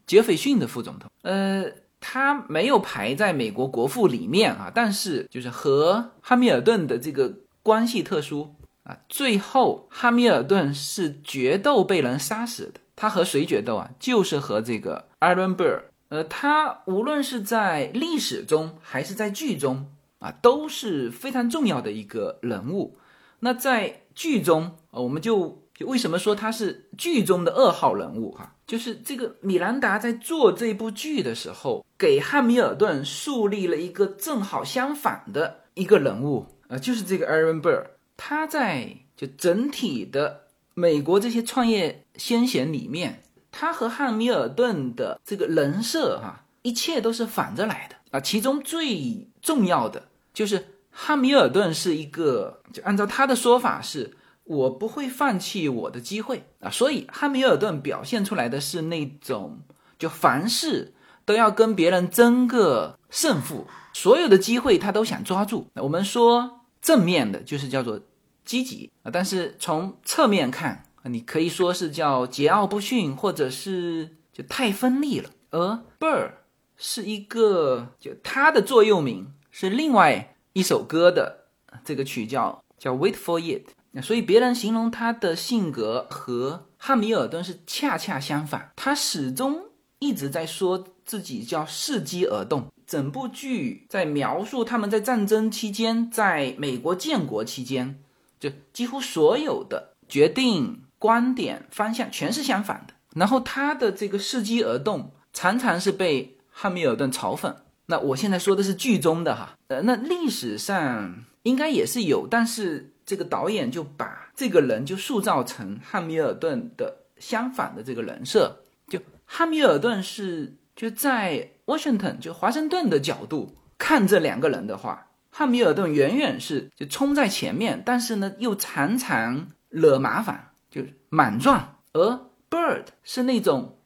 [0.07, 1.11] 杰斐逊的副总统。
[1.21, 1.63] 呃，
[1.99, 7.31] 他没有排在美国国父里面啊，但是就是和汉密尔顿的这个
[7.61, 8.55] 关系特殊
[8.85, 8.97] 啊。
[9.09, 12.79] 最后，汉密尔顿是决斗被人杀死的。
[12.95, 13.91] 他和谁决斗啊？
[13.99, 15.81] 就是和这个 Aaron Burr。
[16.07, 22.97] 呃，他无论是在历史中还是在剧中啊，都是非常重要的一个人物。
[23.39, 28.55] 那在剧中，呃，我们就为什么说他是剧中的二号人物哈？
[28.65, 37.83] 就是这个米兰达在做这部剧的时候，给汉密尔顿树立了一个正好相反的一个人物，呃，就是这个 Aaron Burr。
[38.17, 43.21] 他在就整体的美国这些创业先贤里面。
[43.57, 48.19] 他和汉密尔顿的这个人设，哈，一切都是反着来的啊。
[48.19, 56.69] 其中最重要的就是汉密尔顿是一个，就按照他的说法是，我不会放弃我的机会啊。
[56.69, 59.59] 所以汉密尔顿表现出来的是那种，
[59.97, 60.93] 就凡事
[61.23, 65.67] 都要跟别人争个胜负，所有的机会他都想抓住。
[65.75, 67.99] 我们说正面的就是叫做
[68.45, 70.83] 积极啊，但是从侧面看。
[71.07, 75.29] 你可以说是叫桀骜不驯，或者是就太锋利了。
[75.51, 76.31] 而 Burr
[76.77, 81.45] 是一个，就他的座右铭是另外一首歌的
[81.83, 83.69] 这个曲叫叫 Wait for it。
[84.01, 88.71] 所以别人形容他的性格和汉密尔顿是恰恰相反。
[88.75, 89.63] 他始终
[89.99, 92.67] 一直在说自己叫伺机而动。
[92.87, 97.99] 整部剧在描述他们在战争期间，在美国建国期间，
[98.39, 100.81] 就几乎所有的决定。
[100.97, 107.53] 观点方向全是相反的，然后他的这个伺机而动，常常是被汉密尔顿嘲讽。
[107.87, 118.63] 那我现在说的是剧中的哈，呃，那历史上应该也是有，但是这个导演就把这个人就塑造成汉密尔顿的相反的这个人设。
[118.87, 130.51] 就汉密尔顿是就在 Washington 就华盛顿的角度看这两个人的话，汉密尔顿远远是就冲在前面，但是呢又常常惹麻烦。
[130.69, 133.77] 就莽撞，而 Bird 是那种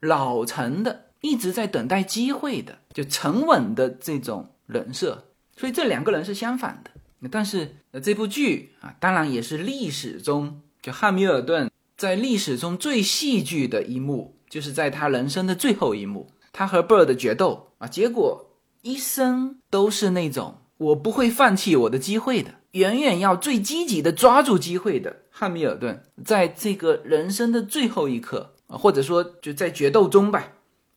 [0.00, 5.26] 老成的，一直在等待机会的，就沉稳的这种人设。
[5.56, 6.90] 所以这两个人是相反的。
[7.30, 18.50] 但是呃，这部剧啊，当然也是历史中就汉密尔顿在历史中最戏剧的一幕，就是在他人生的最后一幕，他和 Bird 决斗啊，结果
[18.82, 25.14] 一生都是那种我不会放弃我的机会的，远远要最积极的抓住机会的。
[25.30, 30.48] 汉密尔顿在这个人生的最后一刻啊，或者说就在决斗中吧，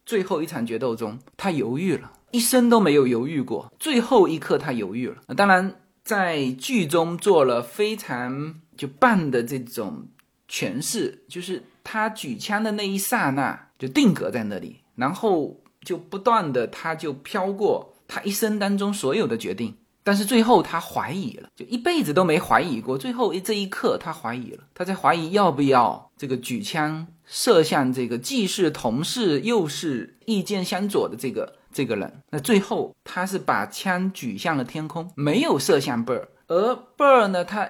[0.04, 5.18] 最后一场决斗中，他犹豫了，一生都没有犹豫过，最后一刻他犹豫了。
[5.38, 10.08] 当然，在剧中做了非常就棒的这种
[10.50, 19.76] 诠释，就是他举枪的那一刹那就定格在那里，然后就不断的他就飘过他一生当中所有的决定。
[20.04, 22.98] 但是最后他怀疑了，就一辈子都没怀疑过。
[22.98, 32.12] 最后这一刻他怀疑了，他在怀疑要不要这个举枪射向这个既是同事又是意见相左的这个这个人。
[32.32, 36.28] 那最后他是把枪举向了天空，没有射向贝尔。
[36.48, 37.70] 而贝尔呢，他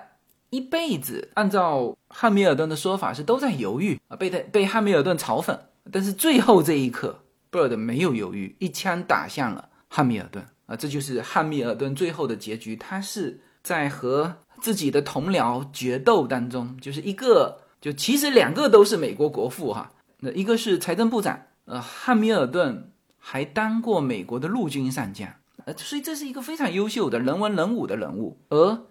[0.51, 5.57] 一辈子按照汉密尔顿的说法是都在犹豫啊，被他被汉密尔顿嘲讽。
[5.91, 10.45] 但是最后这一刻，贝尔的没有犹豫，一枪打向了汉密尔顿。
[10.65, 12.75] 啊，这就是汉密尔顿最后的结局。
[12.77, 19.91] 他是在和自己的同僚决斗当中，就是一个，就其实两个都是美国国父哈。
[20.19, 25.27] 那一个是财政部长，呃，汉密尔顿还当过美国的陆军上将，
[25.65, 28.39] 呃，所以这是一个非常优秀的人文人武的人物。
[28.49, 28.81] 而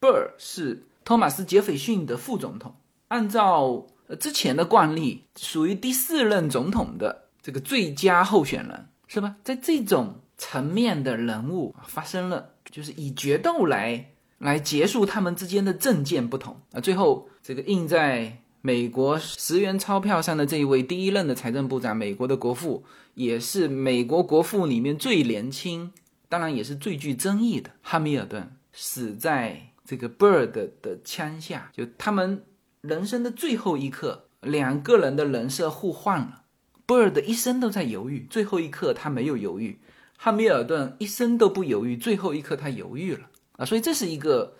[0.00, 2.74] Burr 是托马斯杰斐逊的副总统，
[3.08, 9.36] 按照呃之前的惯例，属于第四任总统的这个最佳候选人，是吧？
[9.44, 10.20] 在这种。
[10.40, 16.78] 层面的人物发生了，就是以决斗来来结束他们之间的政见不同啊。
[16.78, 22.84] 最后，这个印在美国十元钞票上的这一位第一任的财政部长，美国的国父，
[23.14, 25.92] 也是美国国父里面最年轻，
[26.28, 31.72] 当然也是最具争议的汉密尔顿，死在这个 Bird 的枪下。
[31.74, 32.44] 就他们
[32.80, 36.42] 人生的最后一刻，两个人的人设互换了。
[36.86, 39.80] Bird 一生都在犹豫，最后一刻他没有犹豫。
[40.16, 43.64] 汉密尔顿一生都不犹豫，最后一刻他犹豫了啊！
[43.64, 44.56] 所以这是一个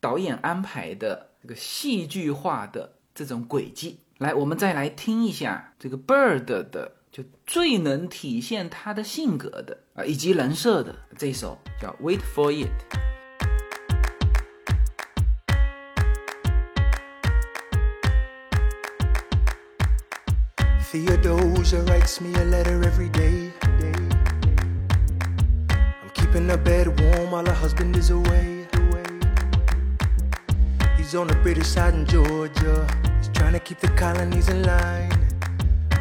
[0.00, 3.98] 导演安排的这个戏剧化的这种轨迹。
[4.18, 12.68] 来，我们再来听一下这个 Bird 的，就最能体现他的性格的啊，以及人设的这首叫《Wait for It》。
[20.92, 23.50] Theodosia writes me a letter every day.
[26.02, 28.66] I'm keeping her bed warm while her husband is away.
[30.98, 32.86] He's on the British side in Georgia.
[33.16, 35.10] He's trying to keep the colonies in line.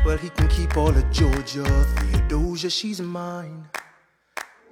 [0.06, 1.64] Well, he can keep all of Georgia.
[1.96, 3.70] Theodosia, she's mine.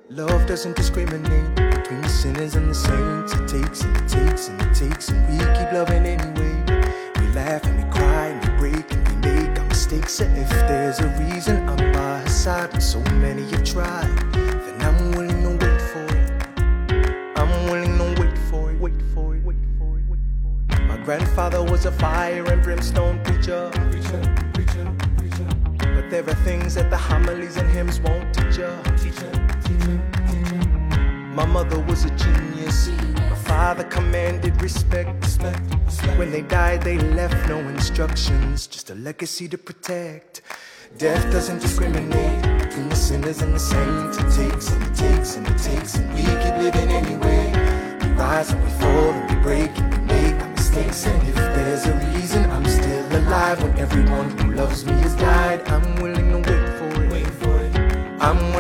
[0.10, 3.32] Love doesn't discriminate between the sinners and the saints.
[3.36, 6.56] It takes and it takes and it takes, and we keep loving anyway.
[7.16, 8.29] We laugh and we cry
[9.90, 10.20] mistakes.
[10.22, 15.12] If there's a reason I'm by her side when so many have tried, then I'm
[15.12, 17.38] willing to wait for it.
[17.38, 20.82] I'm willing to wait for it, wait for it, wait for it, wait for it.
[20.88, 23.70] My grandfather was a fire and brimstone preacher.
[23.92, 25.48] Preacher, preacher, preacher.
[25.78, 28.82] But there are things that the homilies and hymns won't teach ya.
[28.98, 29.32] Teacher,
[29.64, 30.62] teacher, teacher.
[31.34, 32.90] My mother was a genius.
[33.60, 35.10] Father commanded respect.
[35.22, 36.18] respect, respect.
[36.18, 40.44] When they died, they left no instructions, just a legacy to protect.
[40.98, 44.18] Death doesn't discriminate between the sinners and the saints.
[44.18, 47.52] It takes and it takes and it takes, and we keep living anyway.
[48.02, 51.06] We rise and we fall and we break and we make our mistakes.
[51.06, 55.68] And if there's a reason I'm still alive when everyone who loves me has died,
[55.68, 57.12] I'm willing to wait for it.
[57.12, 57.76] Wait for it.
[58.22, 58.54] I'm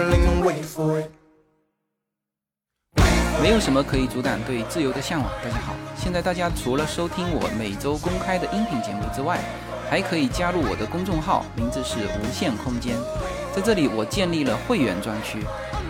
[3.41, 5.31] 没有什么可以阻挡对自由的向往。
[5.41, 9.39] 大家好，现在大家除了收听我每周公开的音频节目之外，
[9.89, 12.97] 还可以加入我的公众号，名字是无限空间。
[13.55, 15.39] 在这里，我建立了会员专区，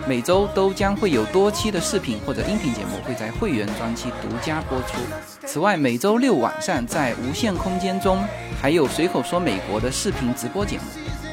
[0.06, 4.98] 每周都将会有多期的视频或者音频节目会在会员专区独家播出。
[5.44, 8.24] 此外，每周六晚上在无限空间中
[8.62, 10.84] 还有随口说美国的视频直播节目，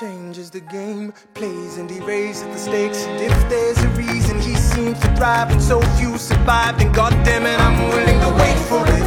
[0.00, 3.04] Changes the game, plays and erases the stakes.
[3.04, 7.46] And if there's a reason he seems to thrive and so few survive, then goddamn
[7.46, 9.04] it, I'm willing to wait for it.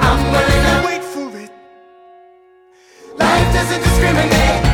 [0.00, 1.50] I'm willing to wait for it.
[3.18, 4.71] Life doesn't discriminate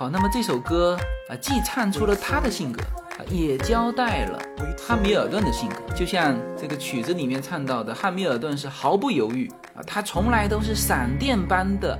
[0.00, 0.96] 好，那么这首歌
[1.28, 2.80] 啊，既唱出了他的性格，
[3.18, 4.40] 啊，也交代了
[4.78, 5.94] 汉密尔顿的性格。
[5.94, 11.98] 就像这个曲子里面唱到的，汉密尔顿是毫不犹豫啊，他从来都是闪电般的、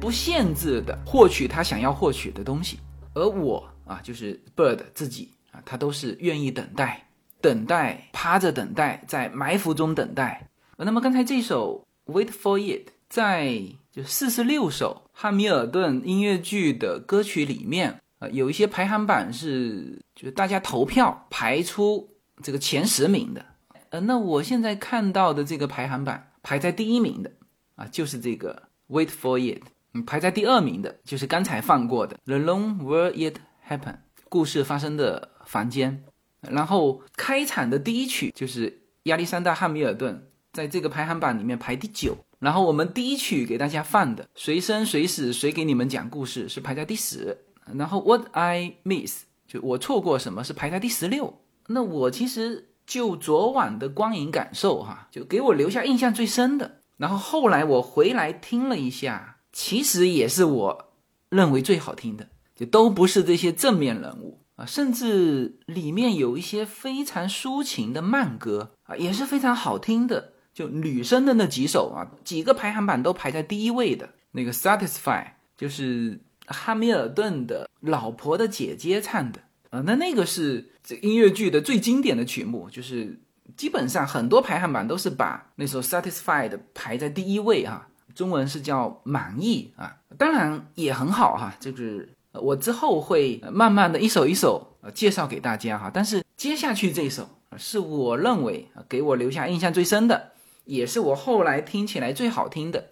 [0.00, 2.78] 不限制的获取他想要获取的东西。
[3.14, 7.04] 而我啊，就是 Bird 自己啊，他都是愿意等待，
[7.40, 10.46] 等待，趴着等待，在埋伏中等待。
[10.76, 22.08] 那么刚才这首 Wait for It 在就四十六首汉密尔顿音乐剧的歌曲里面，呃，有一些排行榜是就是大家投票排出
[22.42, 23.44] 这个前十名的。
[23.90, 27.30] 呃，那我现在看到的这个排行榜排在第一名的
[27.74, 29.62] 啊，就是这个 Wait for It。
[29.92, 33.98] 嗯，排在第二名的就是刚才放过的 The Long Where It Happened，
[34.30, 36.02] 故事发生的房间。
[36.40, 42.16] 然后开场的第一曲就是亚历山大·汉密尔顿，在这个排行榜里面排第九。
[42.40, 47.38] 然后我们第一曲给大家放的《谁生谁死谁给你们讲故事》是排在第十。
[47.74, 51.38] 然后 What I Miss 就我错过什么是排在第十六。
[51.68, 56.80] 那我其实就昨晚的光影感受哈，就给我留下印象最深的。
[56.96, 60.92] 然后后来我回来听了一下，其实也是我
[61.28, 70.32] 认为最好听的，就都不是这些正面人物啊，甚至里面有一些非常抒情的慢歌啊，也是非常好听的。
[70.52, 75.24] 就女生的那几首啊，几个排行榜都排在第一位的那个《Satisfy》，
[75.56, 79.40] 就是汉密尔顿的老婆的姐姐唱的。
[79.70, 83.16] 啊，那那个是这音乐剧的最经典的曲目，就是
[83.56, 100.32] 基本上很多排行榜都是把那首《Satisfied》排在第一位啊，中文是叫满意啊，当然也很好哈、就是我之后会慢慢的一首一首呃介绍给大家哈，但是接下去这首是我认为给我留下印象最深的，
[100.70, 102.84] 也是我后来听起来最好听的，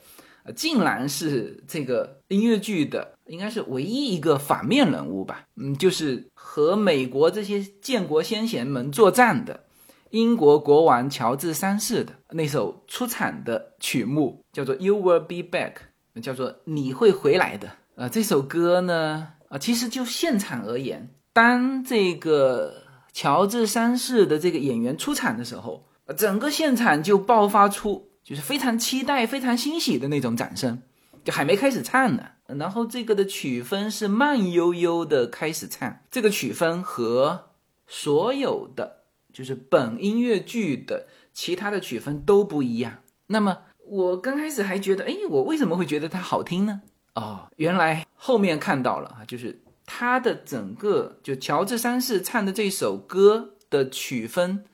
[0.44, 9.64] 呃，竟然是这个音乐剧的应该是唯一一个反面人物吧，嗯，就是和美国这些建国先贤们作战的
[10.10, 15.74] 英国国王乔治三世的那首出场的曲目，叫做《You Will Be Back》，
[16.20, 17.70] 叫做你会回来的。
[17.94, 22.74] 呃，这首歌呢，啊、其实就现场而言，当这个
[23.12, 25.84] 乔治三世的这个演员出场的时候，
[26.16, 30.82] 整个现场就爆发出就是非常期待、非常欣喜的那种掌声，
[31.24, 32.22] 就还没开始唱呢。
[32.46, 37.50] 然后这个的曲风是慢悠悠的开始唱，这个曲风和
[37.86, 43.02] 所有的就是本音乐剧的其他的曲风都不一样。
[43.26, 46.80] 那么我刚开始还觉得，哎，我为什么会觉得它好听呢？
[47.14, 54.64] 哦，原来后面看到了啊，就是他的整个就乔治三世唱的这首歌的曲风，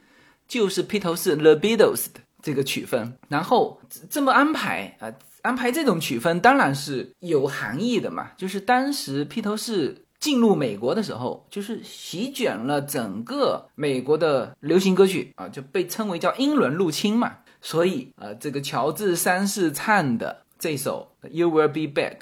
[0.55, 3.13] 就是披头士 The Beatles 的这个曲风。
[3.29, 8.31] 然后这么安排啊，安排这种曲风当然是有含义的嘛。
[8.37, 17.39] 就是当时披头士进入美国的时候，就是席卷了整个美国的流行歌曲啊，就被称为叫英伦入侵嘛。
[17.61, 22.19] 所以啊，这个乔治三世唱的这首 You Will Be Back。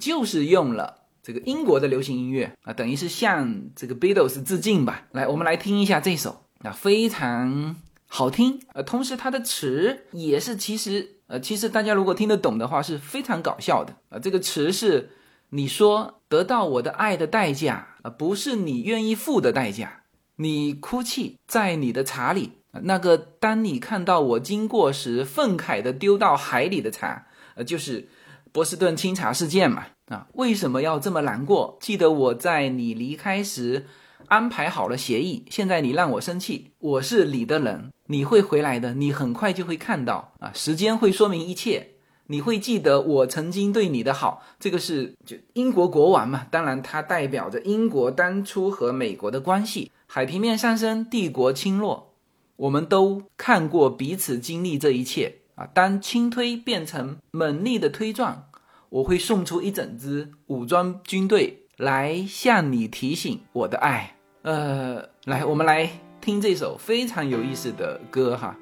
[0.00, 5.06] 就是用了这个英国的流行音乐啊，等于是向这个 Beatles 致敬吧。
[5.12, 8.60] 来，我们来听一下这首啊，非常好听。
[8.74, 14.18] 呃，同时它的词也是，其实呃，其实大家如果听得懂的话，是非常搞笑的啊。
[14.18, 15.10] 这个词是
[15.50, 20.02] 你说得到我的爱的代价啊，不是你愿意付的代价。
[20.36, 22.52] 你哭泣在你的茶里，
[22.82, 28.08] 那个当你看到我经过时，愤慨的丢到海里的茶，呃，就是。
[28.52, 31.78] 波士顿清茶事件嘛，啊，为什么要这么难过？
[31.80, 33.86] 记得我在你离开时
[34.30, 36.70] 安排好了协议，现在你让我生气。
[36.78, 41.88] 我是你的人，你会回来的，你很快就会看到啊，时间会说明一切。
[42.28, 49.90] 你会记得我曾经对你的好，这个是就英国国王嘛，当然它代表着英国当初和美国的关系。
[50.06, 52.14] 海平面上升，帝国倾落，
[52.54, 55.38] 我们都看过彼此经历这一切。
[55.56, 58.44] 啊，当轻推变成猛力的推撞，
[58.90, 64.14] 我会送出一整支武装军队来向你提醒我的爱。
[64.43, 65.89] 呃，来，我们来
[66.21, 68.55] 听这首非常有意思的歌哈。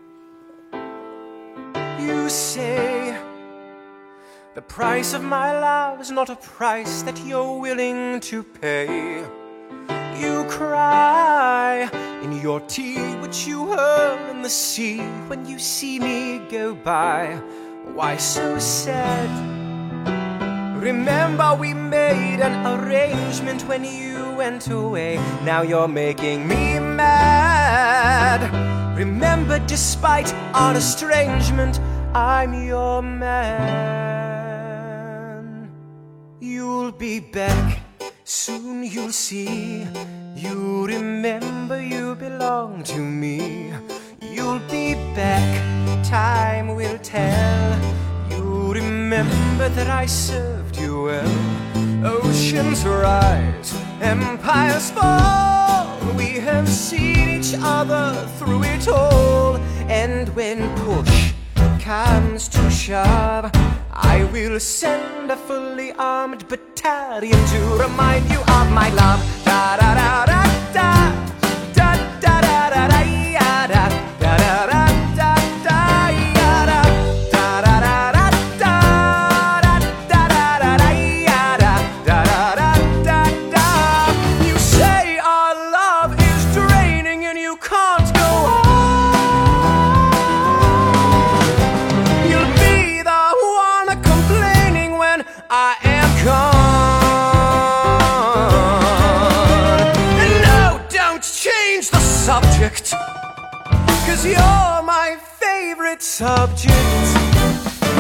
[2.00, 3.14] You say
[4.54, 9.24] the price of my love is not a price that you're willing to pay.
[10.20, 11.90] You cry
[12.24, 17.38] in your tea, which you hurl in the sea when you see me go by.
[17.96, 19.30] Why so sad?
[20.81, 25.19] Remember, we made an arrangement when you went away.
[25.45, 28.41] Now you're making me mad.
[28.97, 31.81] Remember, despite our estrangement,
[32.15, 33.89] I'm your man.
[36.41, 37.83] You'll be back
[38.31, 39.87] Soon you'll see,
[40.37, 43.73] you remember you belong to me.
[44.21, 47.81] You'll be back, time will tell.
[48.31, 52.07] You remember that I served you well.
[52.07, 55.99] Oceans rise, empires fall.
[56.17, 59.57] We have seen each other through it all.
[59.89, 61.33] And when push
[61.81, 63.51] comes to shove,
[63.93, 69.21] I will send a fully armed battalion to remind you of my love.
[69.45, 70.48] Da da da da.
[106.00, 106.76] subject,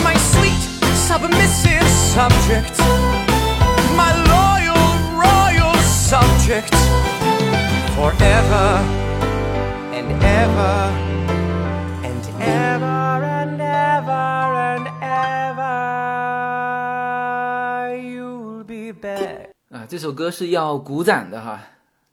[0.03, 0.61] my sweet
[0.93, 2.78] submissive subject,
[3.97, 4.78] my loyal
[5.17, 6.76] royal subject,
[7.95, 8.80] forever
[9.91, 10.91] and ever
[12.03, 15.71] and ever and ever and ever
[17.97, 21.59] you'll be back 啊，这首歌是要鼓掌的哈，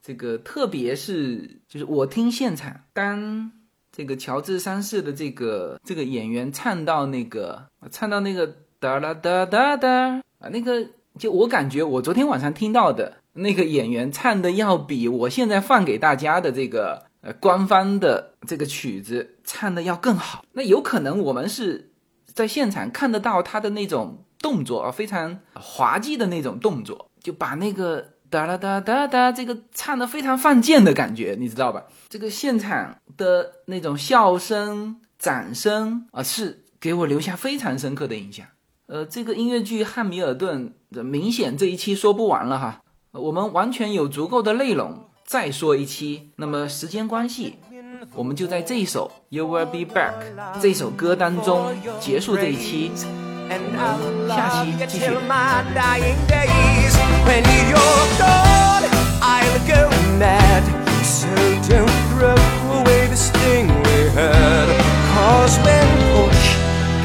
[0.03, 3.53] 这个特别是就是我听现场当。
[3.96, 8.46] 这个乔治三世的这个这个演员唱到那个唱到那个
[8.78, 10.86] 哒啦哒哒哒啊，那个
[11.18, 20.44] 就我感觉我昨天晚上听到的那个演员唱的要比我现在放给大家的这个呃官方的这个曲子唱的要更好。
[20.52, 21.92] 那有可能我们是
[22.26, 28.15] 在现场看得到他的那种动作啊，非常滑稽的那种动作，就把那个。
[28.36, 31.86] 哒啦哒哒哒，这个唱的非常犯贱的感觉，你知道吧？
[32.10, 38.46] 这个现场的那种笑声、掌声啊，是给我留下非常深刻的印象。
[38.88, 42.82] 呃，这个音乐剧《汉密尔顿》的明显这一期说不完了哈，
[43.14, 46.32] 我们完全有足够的内容再说一期。
[46.36, 47.56] 那么时间关系，
[48.14, 50.12] 我们就在这一首《You Will Be Back》
[50.62, 52.92] 这首歌当中结束这一期。
[53.54, 56.96] And I'll love you till my dying days.
[57.28, 58.86] When you're gone,
[59.22, 60.64] I'll go mad.
[61.06, 61.28] So
[61.70, 62.40] don't throw
[62.80, 64.68] away the sting we had.
[65.14, 66.46] Cause when push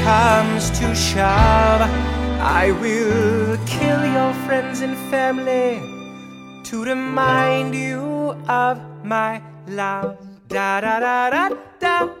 [0.03, 1.81] comes to shove,
[2.41, 5.79] I will kill your friends and family
[6.63, 10.17] to remind you of my love.
[10.47, 12.20] Da da da da da.